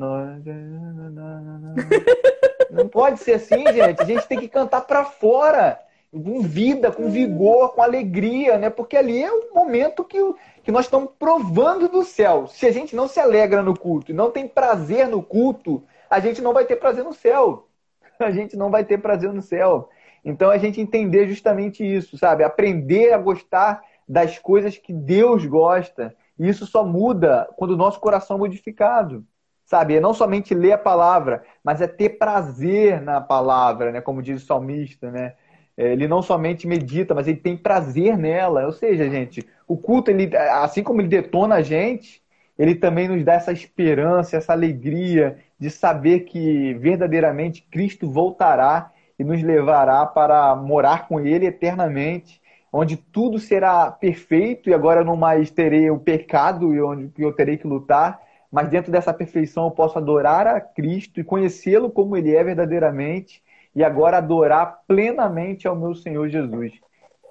[2.70, 4.02] não pode ser assim, gente.
[4.02, 5.78] A gente tem que cantar para fora
[6.22, 8.70] com vida, com vigor, com alegria, né?
[8.70, 10.18] Porque ali é o momento que,
[10.62, 12.46] que nós estamos provando do céu.
[12.46, 16.20] Se a gente não se alegra no culto e não tem prazer no culto, a
[16.20, 17.68] gente não vai ter prazer no céu.
[18.20, 19.88] A gente não vai ter prazer no céu.
[20.24, 22.44] Então a gente entender justamente isso, sabe?
[22.44, 26.14] Aprender a gostar das coisas que Deus gosta.
[26.38, 29.26] E isso só muda quando o nosso coração é modificado.
[29.66, 29.96] Sabe?
[29.96, 34.00] É não somente ler a palavra, mas é ter prazer na palavra, né?
[34.00, 35.34] Como diz o salmista, né?
[35.76, 38.66] É, ele não somente medita, mas ele tem prazer nela.
[38.66, 42.22] Ou seja, gente, o culto, ele, assim como ele detona a gente,
[42.58, 49.24] ele também nos dá essa esperança, essa alegria de saber que verdadeiramente Cristo voltará e
[49.24, 52.40] nos levará para morar com Ele eternamente,
[52.72, 57.56] onde tudo será perfeito e agora não mais terei o pecado e onde eu terei
[57.56, 58.20] que lutar,
[58.50, 63.42] mas dentro dessa perfeição eu posso adorar a Cristo e conhecê-lo como Ele é verdadeiramente
[63.74, 66.72] e agora adorar plenamente ao meu Senhor Jesus.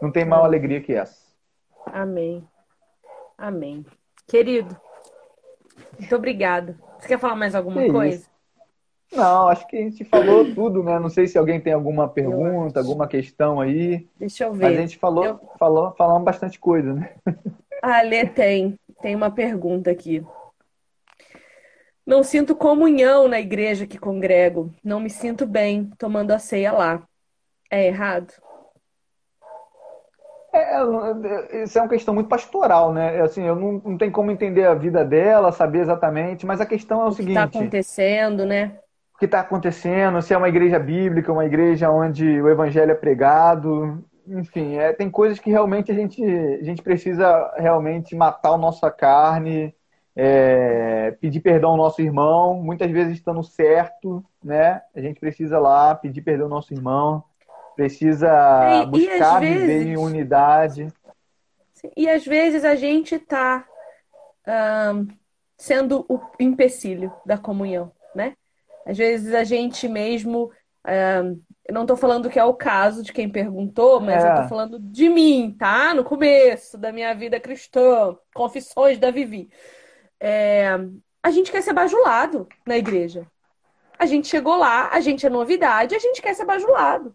[0.01, 1.23] Não tem maior alegria que essa.
[1.85, 2.47] Amém.
[3.37, 3.85] Amém.
[4.27, 4.75] Querido,
[5.97, 6.77] muito obrigada.
[6.99, 8.25] Você quer falar mais alguma coisa?
[9.11, 10.99] Não, acho que a gente falou tudo, né?
[10.99, 14.07] Não sei se alguém tem alguma pergunta, alguma questão aí.
[14.17, 14.65] Deixa eu ver.
[14.65, 15.39] Mas a gente falou, eu...
[15.57, 17.13] falou, falamos bastante coisa, né?
[17.81, 20.25] A Lê tem, tem uma pergunta aqui.
[22.05, 24.73] Não sinto comunhão na igreja que congrego.
[24.83, 27.03] Não me sinto bem tomando a ceia lá.
[27.71, 28.33] É errado?
[30.53, 33.21] É, é, isso é uma questão muito pastoral, né?
[33.21, 37.01] Assim, eu não, não tenho como entender a vida dela, saber exatamente, mas a questão
[37.01, 38.77] é o, o seguinte: o que está acontecendo, né?
[39.15, 40.21] O que está acontecendo?
[40.21, 45.09] Se é uma igreja bíblica, uma igreja onde o evangelho é pregado, enfim, é, tem
[45.09, 49.73] coisas que realmente a gente, a gente precisa realmente matar a nossa carne,
[50.15, 54.81] é, pedir perdão ao nosso irmão, muitas vezes estando certo, né?
[54.95, 57.23] A gente precisa lá pedir perdão ao nosso irmão,
[57.75, 60.87] precisa e, buscar e viver em unidade.
[61.97, 63.65] E às vezes a gente está
[64.93, 65.07] um,
[65.57, 68.35] sendo o empecilho da comunhão, né?
[68.85, 70.51] Às vezes a gente mesmo.
[70.85, 74.27] Um, eu não estou falando que é o caso de quem perguntou, mas é.
[74.27, 75.93] eu estou falando de mim, tá?
[75.93, 79.49] No começo da minha vida cristã, confissões da Vivi.
[80.25, 80.69] É,
[81.21, 83.27] a gente quer ser bajulado na igreja.
[83.99, 87.13] A gente chegou lá, a gente é novidade, a gente quer ser bajulado.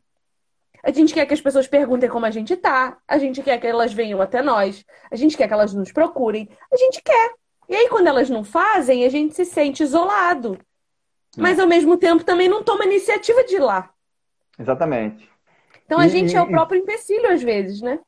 [0.83, 2.99] A gente quer que as pessoas perguntem como a gente tá.
[3.09, 4.85] A gente quer que elas venham até nós.
[5.11, 6.51] A gente quer que elas nos procurem.
[6.71, 7.33] A gente quer.
[7.67, 10.59] E aí, quando elas não fazem, a gente se sente isolado.
[11.37, 13.91] Mas, ao mesmo tempo, também não toma iniciativa de ir lá.
[14.59, 15.29] Exatamente.
[15.87, 17.99] Então, a e, gente é o próprio empecilho, às vezes, né?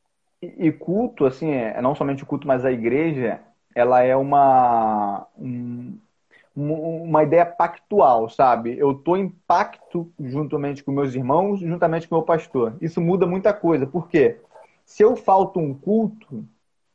[0.42, 3.40] E, culto, assim, é não somente o culto, mas a igreja,
[3.80, 5.26] ela é uma...
[5.38, 5.98] Um
[6.56, 8.76] uma ideia pactual, sabe?
[8.76, 12.76] Eu estou em pacto juntamente com meus irmãos, juntamente com meu pastor.
[12.80, 13.86] Isso muda muita coisa.
[13.86, 14.38] Por quê?
[14.84, 16.44] Se eu falto um culto,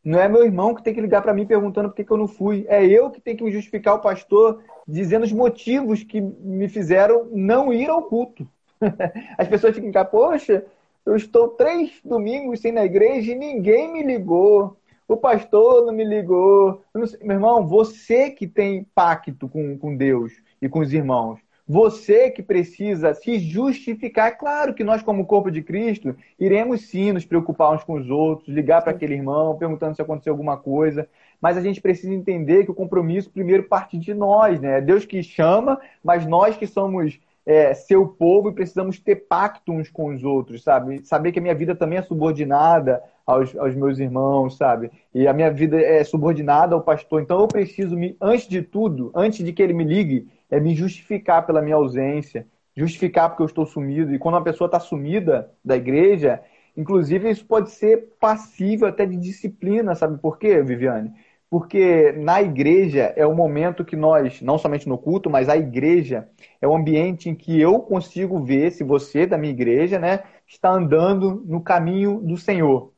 [0.03, 2.17] não é meu irmão que tem que ligar para mim perguntando por que, que eu
[2.17, 2.65] não fui.
[2.67, 7.27] É eu que tenho que me justificar ao pastor dizendo os motivos que me fizeram
[7.31, 8.47] não ir ao culto.
[9.37, 10.65] As pessoas ficam cá, poxa,
[11.05, 14.77] eu estou três domingos sem na igreja e ninguém me ligou
[15.07, 16.81] o pastor não me ligou.
[16.93, 22.43] Meu irmão, você que tem pacto com, com Deus e com os irmãos, você que
[22.43, 24.27] precisa se justificar.
[24.27, 28.09] É claro que nós, como corpo de Cristo, iremos sim nos preocupar uns com os
[28.09, 31.09] outros, ligar para aquele irmão, perguntando se aconteceu alguma coisa.
[31.41, 34.77] Mas a gente precisa entender que o compromisso primeiro parte de nós, né?
[34.77, 39.71] É Deus que chama, mas nós que somos é, seu povo e precisamos ter pacto
[39.71, 41.05] uns com os outros, sabe?
[41.05, 44.91] Saber que a minha vida também é subordinada aos, aos meus irmãos, sabe?
[45.13, 47.21] E a minha vida é subordinada ao pastor.
[47.21, 50.73] Então eu preciso, me, antes de tudo, antes de que ele me ligue, é me
[50.73, 54.13] justificar pela minha ausência, justificar porque eu estou sumido.
[54.13, 56.41] E quando uma pessoa está sumida da igreja,
[56.75, 61.13] inclusive isso pode ser passível até de disciplina, sabe por quê, Viviane?
[61.49, 66.27] Porque na igreja é o momento que nós, não somente no culto, mas a igreja
[66.61, 70.71] é o ambiente em que eu consigo ver se você da minha igreja, né, está
[70.71, 72.91] andando no caminho do Senhor.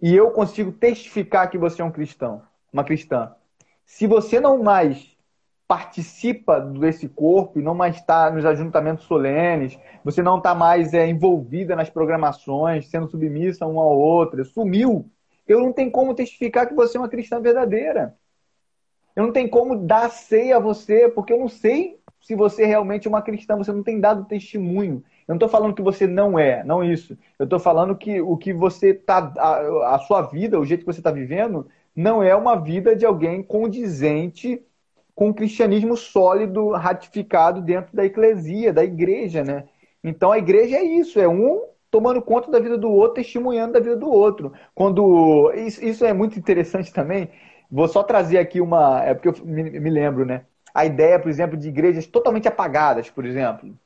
[0.00, 2.42] E eu consigo testificar que você é um cristão,
[2.72, 3.32] uma cristã.
[3.84, 5.16] Se você não mais
[5.68, 11.06] participa desse corpo e não mais está nos ajuntamentos solenes, você não está mais é,
[11.06, 15.10] envolvida nas programações, sendo submissa uma à outra, sumiu
[15.46, 18.16] eu não tenho como testificar que você é uma cristã verdadeira.
[19.14, 23.06] Eu não tenho como dar ceia a você, porque eu não sei se você realmente
[23.06, 25.02] é uma cristã, você não tem dado testemunho.
[25.26, 27.18] Eu não estou falando que você não é, não isso.
[27.38, 30.92] Eu estou falando que o que você tá, a, a sua vida, o jeito que
[30.92, 34.62] você está vivendo, não é uma vida de alguém condizente
[35.14, 39.64] com o cristianismo sólido, ratificado dentro da eclesia, da igreja, né?
[40.02, 41.62] Então a igreja é isso, é um
[41.92, 44.50] tomando conta da vida do outro, testemunhando da vida do outro.
[44.74, 47.28] Quando isso, isso é muito interessante também.
[47.70, 50.46] Vou só trazer aqui uma, é porque eu me, me lembro, né?
[50.74, 53.76] A ideia, por exemplo, de igrejas totalmente apagadas, por exemplo.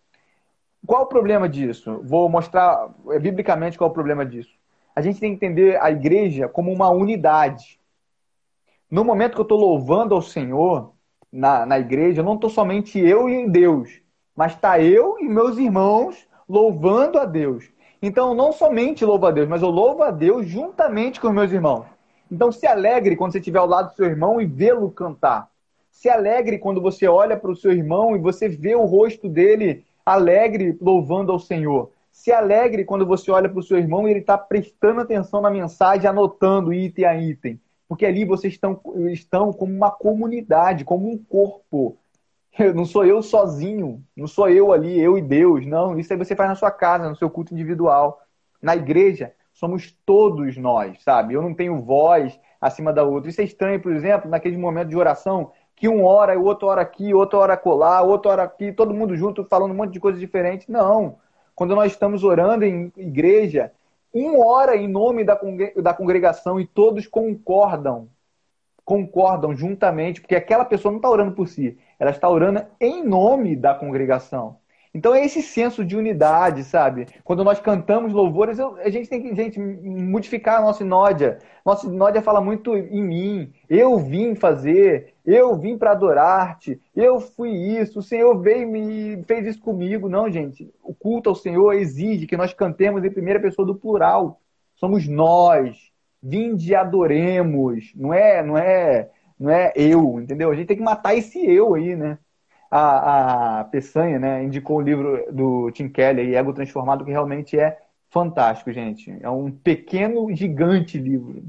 [0.87, 2.01] Qual o problema disso?
[2.05, 4.55] Vou mostrar é, biblicamente qual é o problema disso.
[4.95, 7.81] A gente tem que entender a igreja como uma unidade.
[8.89, 10.93] No momento que eu estou louvando ao Senhor
[11.33, 14.01] na, na igreja, não estou somente eu e Deus,
[14.37, 17.74] mas está eu e meus irmãos louvando a Deus.
[18.01, 21.51] Então, não somente louvo a Deus, mas eu louvo a Deus juntamente com os meus
[21.51, 21.86] irmãos.
[22.31, 25.48] Então, se alegre quando você estiver ao lado do seu irmão e vê-lo cantar.
[25.90, 29.85] Se alegre quando você olha para o seu irmão e você vê o rosto dele
[30.05, 31.90] alegre, louvando ao Senhor.
[32.12, 35.51] Se alegre quando você olha para o seu irmão e ele está prestando atenção na
[35.51, 37.60] mensagem, anotando item a item.
[37.89, 41.97] Porque ali vocês estão, estão como uma comunidade, como um corpo.
[42.74, 45.66] Não sou eu sozinho, não sou eu ali, eu e Deus.
[45.66, 48.20] Não, isso aí você faz na sua casa, no seu culto individual.
[48.62, 51.35] Na igreja, somos todos nós, sabe?
[51.35, 53.28] Eu não tenho voz acima da outra.
[53.28, 56.81] Isso é estranho, por exemplo, naquele momento de oração, que um ora, o outro ora
[56.81, 60.20] aqui, outro ora colar, outro ora aqui, todo mundo junto falando um monte de coisas
[60.20, 60.66] diferentes.
[60.66, 61.19] Não.
[61.55, 63.73] Quando nós estamos orando em igreja,
[64.15, 68.09] um ora em nome da congregação e todos concordam
[68.87, 73.56] concordam juntamente, porque aquela pessoa não está orando por si, ela está orando em nome
[73.56, 74.59] da congregação.
[74.97, 77.06] Então é esse senso de unidade, sabe?
[77.23, 81.39] Quando nós cantamos louvores, eu, a gente tem que gente, modificar a nossa inódia.
[81.66, 83.52] Nossa inódia fala muito em mim.
[83.68, 89.47] Eu vim fazer, eu vim para adorar-te, eu fui isso, o Senhor veio e fez
[89.47, 90.09] isso comigo.
[90.09, 90.73] Não, gente.
[90.82, 94.40] O culto ao Senhor exige que nós cantemos em primeira pessoa do plural.
[94.77, 95.77] Somos nós.
[96.23, 97.93] Vinde e adoremos.
[97.94, 100.51] Não é, não é, não é eu, entendeu?
[100.51, 102.19] A gente tem que matar esse eu aí, né?
[102.71, 107.79] a, a Peçanha, né, indicou o livro do Tim Keller, Ego Transformado, que realmente é
[108.11, 109.17] fantástico, gente.
[109.21, 111.45] É um pequeno, gigante livro.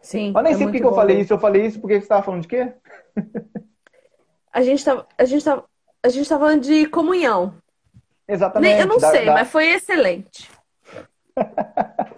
[0.00, 0.32] Sim.
[0.32, 1.32] Mas nem é sei porque que eu falei isso.
[1.32, 2.72] Eu falei isso porque você estava falando de quê?
[4.52, 5.62] a gente tá, a gente tá,
[6.02, 7.54] a gente tá falando de comunhão.
[8.28, 8.72] Exatamente.
[8.72, 9.32] Nem, eu não da, sei, da...
[9.32, 10.50] mas foi excelente.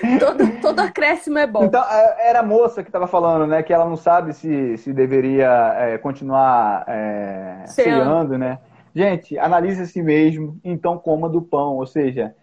[0.18, 1.64] todo, todo acréscimo é bom.
[1.64, 3.62] Então, é, era a moça que estava falando, né?
[3.62, 8.58] Que ela não sabe se, se deveria é, continuar é, ceando, né?
[8.94, 11.76] Gente, analise a si mesmo, então coma do pão.
[11.76, 12.34] Ou seja,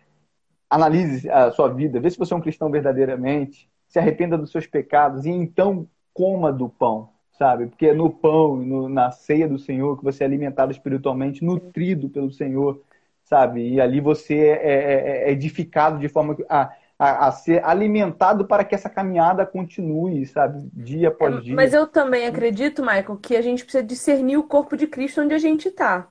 [0.70, 4.66] analise a sua vida, vê se você é um cristão verdadeiramente, se arrependa dos seus
[4.66, 7.68] pecados e então coma do pão, sabe?
[7.68, 12.10] Porque é no pão, no, na ceia do Senhor que você é alimentado espiritualmente, nutrido
[12.10, 12.82] pelo Senhor,
[13.24, 13.70] sabe?
[13.70, 16.46] E ali você é, é, é edificado de forma que.
[16.50, 16.72] Ah,
[17.02, 21.56] a, a, ser alimentado para que essa caminhada continue, sabe, dia após dia.
[21.56, 25.34] Mas eu também acredito, Michael, que a gente precisa discernir o corpo de Cristo onde
[25.34, 26.08] a gente está.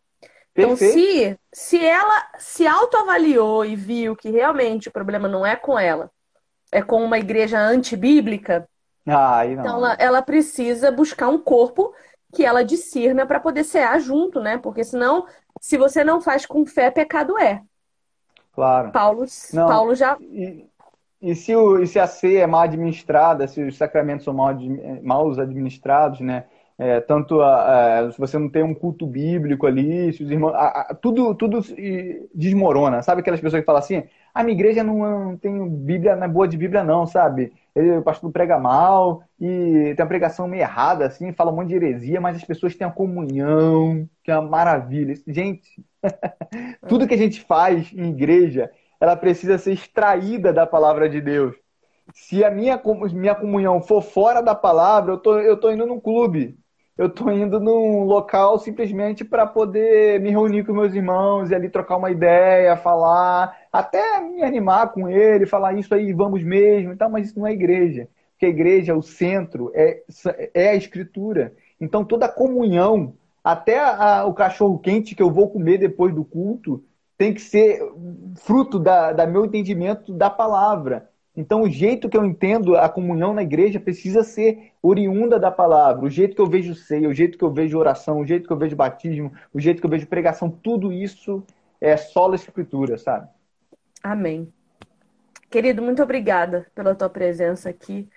[0.53, 5.79] Então, se, se ela se autoavaliou e viu que realmente o problema não é com
[5.79, 6.11] ela,
[6.73, 8.69] é com uma igreja antibíblica,
[9.07, 11.95] ah, então ela, ela, precisa buscar um corpo
[12.35, 14.59] que ela discirna para poder cear junto, né?
[14.59, 15.25] Porque senão,
[15.61, 17.63] se você não faz com fé, pecado é.
[18.53, 18.91] Claro.
[18.91, 20.17] Paulo, não, Paulo já.
[20.21, 20.69] E,
[21.23, 24.55] e se, o, e se a ceia é mal administrada, se os sacramentos são mal,
[25.03, 26.45] mal administrados, né?
[26.79, 30.55] É, tanto a, a, se você não tem um culto bíblico ali, se os irmãos,
[30.55, 31.61] a, tudo, tudo
[32.35, 33.03] desmorona.
[33.03, 36.25] Sabe aquelas pessoas que falam assim: a ah, minha igreja não, não tem Bíblia, não
[36.25, 37.53] é boa de Bíblia, não, sabe?
[37.77, 41.69] Ele, o pastor prega mal e tem a pregação meio errada, assim, fala um monte
[41.69, 45.15] de heresia, mas as pessoas têm a comunhão, que é uma maravilha.
[45.27, 45.85] Gente,
[46.89, 51.57] tudo que a gente faz em igreja ela precisa ser extraída da palavra de Deus.
[52.13, 52.81] Se a minha,
[53.13, 56.59] minha comunhão for fora da palavra, eu tô, eu tô indo num clube.
[56.99, 61.71] Eu tô indo num local simplesmente para poder me reunir com meus irmãos e ali
[61.71, 67.09] trocar uma ideia, falar, até me animar com ele, falar isso aí, vamos mesmo, então,
[67.09, 68.07] mas isso não é igreja.
[68.33, 70.03] Porque a igreja, o centro, é,
[70.53, 71.55] é a escritura.
[71.81, 76.85] Então toda comunhão, até a, o cachorro quente que eu vou comer depois do culto,
[77.21, 77.83] tem que ser
[78.37, 81.11] fruto da, da meu entendimento da palavra.
[81.37, 86.07] Então, o jeito que eu entendo a comunhão na igreja precisa ser oriunda da palavra.
[86.07, 88.53] O jeito que eu vejo ceia, o jeito que eu vejo oração, o jeito que
[88.55, 91.45] eu vejo batismo, o jeito que eu vejo pregação, tudo isso
[91.79, 93.29] é só a escritura, sabe?
[94.03, 94.51] Amém.
[95.51, 98.09] Querido, muito obrigada pela tua presença aqui.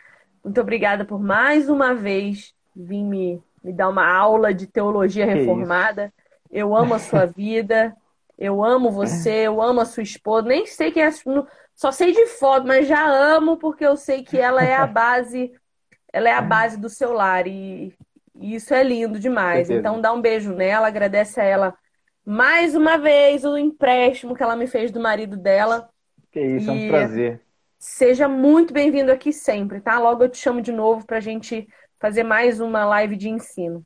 [0.42, 6.10] Muito obrigada por mais uma vez vir me, me dar uma aula de teologia reformada.
[6.50, 7.94] Eu amo a sua vida.
[8.44, 10.48] Eu amo você, eu amo a sua esposa.
[10.48, 11.10] Nem sei quem é.
[11.74, 15.52] Só sei de foto, mas já amo porque eu sei que ela é a base.
[16.12, 17.48] Ela é a base do seu lar.
[17.48, 17.96] E,
[18.36, 19.70] e isso é lindo demais.
[19.70, 21.78] Então dá um beijo nela, agradece a ela
[22.26, 25.90] mais uma vez o empréstimo que ela me fez do marido dela.
[26.32, 27.42] Que isso, e é um prazer.
[27.78, 30.00] Seja muito bem-vindo aqui sempre, tá?
[30.00, 31.68] Logo eu te chamo de novo pra gente
[32.00, 33.86] fazer mais uma live de ensino.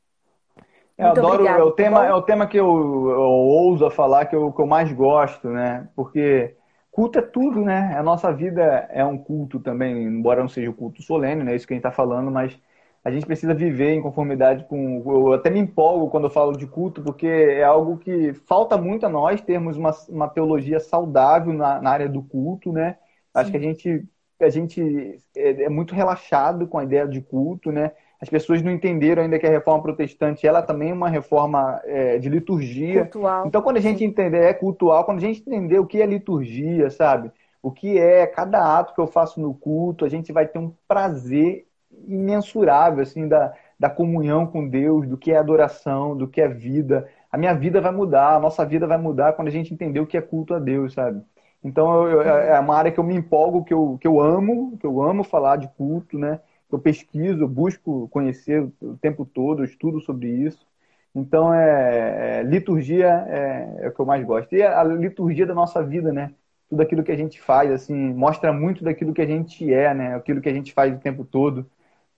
[0.98, 4.34] Eu adoro, é o, tema, é o tema que eu, eu ouso a falar, que
[4.34, 5.88] eu, que eu mais gosto, né?
[5.94, 6.56] Porque
[6.90, 7.94] culto é tudo, né?
[7.96, 11.54] A nossa vida é um culto também, embora não seja o um culto solene, né?
[11.54, 12.58] Isso que a gente está falando, mas
[13.04, 15.02] a gente precisa viver em conformidade com.
[15.06, 19.06] Eu até me empolgo quando eu falo de culto, porque é algo que falta muito
[19.06, 22.98] a nós termos uma, uma teologia saudável na, na área do culto, né?
[23.32, 23.52] Acho Sim.
[23.52, 24.08] que a gente,
[24.40, 27.92] a gente é, é muito relaxado com a ideia de culto, né?
[28.20, 32.18] As pessoas não entenderam ainda que a reforma protestante ela também é uma reforma é,
[32.18, 33.02] de liturgia.
[33.02, 33.46] Cultual.
[33.46, 36.90] Então, quando a gente entender, é cultural, quando a gente entender o que é liturgia,
[36.90, 37.30] sabe?
[37.62, 40.72] O que é cada ato que eu faço no culto, a gente vai ter um
[40.88, 41.66] prazer
[42.08, 47.08] imensurável, assim, da, da comunhão com Deus, do que é adoração, do que é vida.
[47.30, 50.06] A minha vida vai mudar, a nossa vida vai mudar quando a gente entender o
[50.06, 51.22] que é culto a Deus, sabe?
[51.62, 54.76] Então, eu, eu, é uma área que eu me empolgo, que eu, que eu amo,
[54.78, 56.40] que eu amo falar de culto, né?
[56.70, 60.66] Eu pesquiso, busco conhecer o tempo todo, estudo sobre isso.
[61.14, 64.54] Então, é, é liturgia é, é, o que eu mais gosto.
[64.54, 66.34] E a liturgia da nossa vida, né?
[66.68, 70.14] Tudo aquilo que a gente faz, assim, mostra muito daquilo que a gente é, né?
[70.14, 71.66] Aquilo que a gente faz o tempo todo.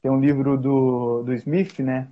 [0.02, 2.08] Tem um livro do, do Smith, né?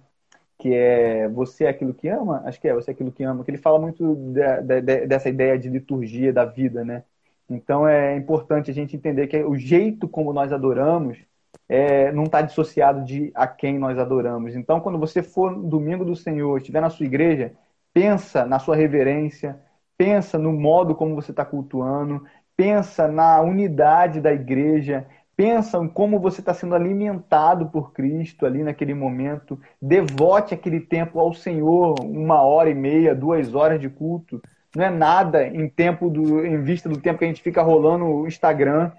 [0.59, 3.45] que é Você é aquilo que ama, acho que é Você é aquilo que ama,
[3.45, 7.05] que ele fala muito da, da, dessa ideia de liturgia da vida, né?
[7.49, 11.19] Então é importante a gente entender que o jeito como nós adoramos
[11.69, 14.57] é, não está dissociado de a quem nós adoramos.
[14.57, 17.53] Então, quando você for no domingo do Senhor, estiver na sua igreja,
[17.93, 19.59] pensa na sua reverência,
[19.97, 22.25] pensa no modo como você está cultuando,
[22.57, 28.63] pensa na unidade da igreja, pensa em como você está sendo alimentado por Cristo ali
[28.63, 29.61] naquele momento.
[29.81, 34.43] Devote aquele tempo ao Senhor, uma hora e meia, duas horas de culto.
[34.75, 38.05] Não é nada em tempo do, em vista do tempo que a gente fica rolando
[38.05, 38.91] o Instagram.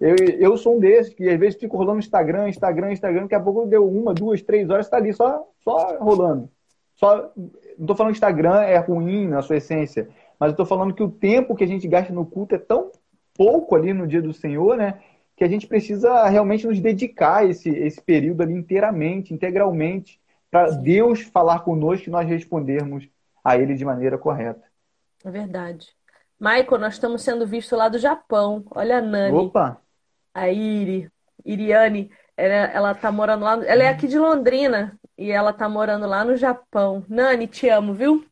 [0.00, 3.40] Eu, eu sou um desses que às vezes fico rolando Instagram, Instagram, Instagram, daqui a
[3.40, 6.48] pouco deu uma, duas, três horas, está ali só, só rolando.
[6.94, 7.50] Só, não
[7.80, 10.08] estou falando que Instagram é ruim na sua essência,
[10.38, 12.92] mas eu estou falando que o tempo que a gente gasta no culto é tão
[13.36, 15.00] pouco ali no dia do Senhor, né?
[15.36, 20.20] Que a gente precisa realmente nos dedicar esse, esse período ali inteiramente, integralmente,
[20.50, 23.08] para Deus falar conosco e nós respondermos
[23.44, 24.62] a Ele de maneira correta.
[25.24, 25.88] É verdade.
[26.40, 28.64] Michael, nós estamos sendo vistos lá do Japão.
[28.70, 29.36] Olha a Nani.
[29.36, 29.80] Opa!
[30.38, 31.10] A Iri,
[31.44, 33.64] Iriane, ela, ela tá morando lá.
[33.64, 37.04] Ela é aqui de Londrina e ela tá morando lá no Japão.
[37.08, 38.24] Nani, te amo, viu?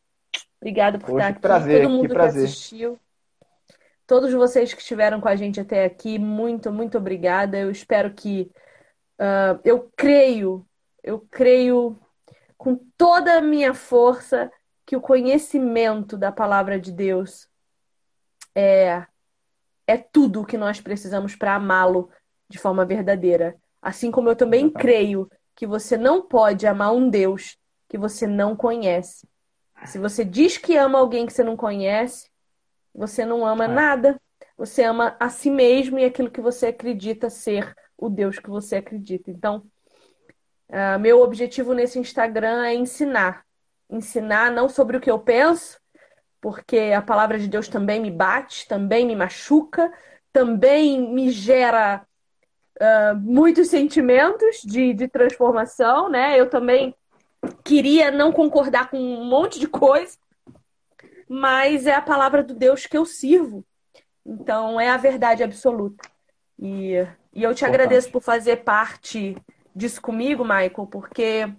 [0.61, 1.41] Obrigada por Poxa, estar aqui.
[1.41, 2.99] Prazer, Todo mundo que, que assistiu.
[4.07, 7.59] Todos vocês que estiveram com a gente até aqui, muito, muito obrigada.
[7.59, 8.51] Eu espero que.
[9.19, 10.65] Uh, eu creio,
[11.03, 11.99] eu creio
[12.57, 14.51] com toda a minha força
[14.85, 17.49] que o conhecimento da palavra de Deus
[18.55, 19.05] é,
[19.87, 22.11] é tudo o que nós precisamos para amá-lo
[22.49, 23.57] de forma verdadeira.
[23.81, 27.57] Assim como eu também creio que você não pode amar um Deus
[27.89, 29.29] que você não conhece.
[29.85, 32.29] Se você diz que ama alguém que você não conhece,
[32.95, 33.69] você não ama é.
[33.69, 34.21] nada.
[34.57, 38.77] Você ama a si mesmo e aquilo que você acredita ser o Deus que você
[38.77, 39.31] acredita.
[39.31, 39.63] Então,
[40.71, 43.47] uh, meu objetivo nesse Instagram é ensinar
[43.89, 45.79] ensinar não sobre o que eu penso,
[46.47, 49.93] porque a palavra de Deus também me bate, também me machuca,
[50.33, 52.07] também me gera
[52.81, 56.39] uh, muitos sentimentos de, de transformação, né?
[56.39, 56.95] Eu também
[57.65, 60.17] queria não concordar com um monte de coisa,
[61.29, 63.65] mas é a palavra do Deus que eu sirvo.
[64.25, 66.09] Então, é a verdade absoluta.
[66.57, 66.93] E,
[67.35, 69.37] e eu te agradeço por fazer parte
[69.75, 71.53] disso comigo, Michael, porque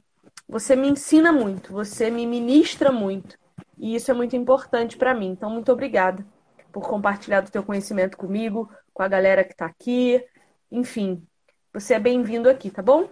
[0.47, 3.37] você me ensina muito, você me ministra muito.
[3.77, 5.27] E isso é muito importante para mim.
[5.27, 6.25] Então, muito obrigada
[6.71, 10.23] por compartilhar do teu conhecimento comigo, com a galera que está aqui.
[10.71, 11.23] Enfim,
[11.73, 13.07] você é bem-vindo aqui, tá bom?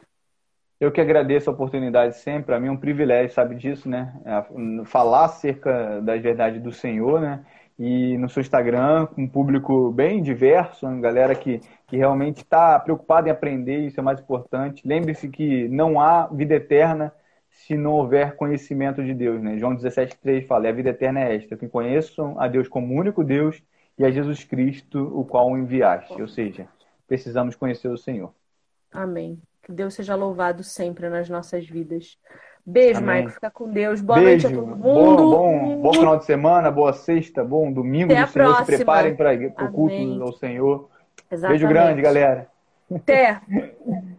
[0.79, 2.43] Eu que agradeço a oportunidade sempre.
[2.43, 4.13] Para mim é um privilégio, sabe disso, né?
[4.25, 7.45] É, falar acerca das verdades do Senhor, né?
[7.77, 12.79] E no seu Instagram, com um público bem diverso, uma galera que, que realmente está
[12.79, 14.81] preocupada em aprender, isso é mais importante.
[14.85, 17.13] Lembre-se que não há vida eterna
[17.55, 19.41] se não houver conhecimento de Deus.
[19.41, 19.57] Né?
[19.57, 23.61] João 17,3 fala: a vida eterna é esta, que conheçam a Deus como único Deus
[23.97, 26.21] e a Jesus Cristo, o qual o enviaste.
[26.21, 26.67] Ou seja,
[27.07, 28.33] precisamos conhecer o Senhor.
[28.91, 29.41] Amém.
[29.63, 32.17] Que Deus seja louvado sempre nas nossas vidas.
[32.65, 33.23] Beijo, Amém.
[33.23, 33.31] Maico.
[33.31, 34.01] Fica com Deus.
[34.01, 34.47] Boa Beijo.
[34.49, 34.81] noite a todo mundo.
[34.81, 38.45] Bom, bom, bom final de semana, boa sexta, bom domingo Até do Senhor.
[38.45, 38.65] Próxima.
[38.65, 40.89] Se preparem para o culto ao Senhor.
[41.31, 41.59] Exatamente.
[41.59, 42.47] Beijo grande, galera.
[42.93, 43.41] Até.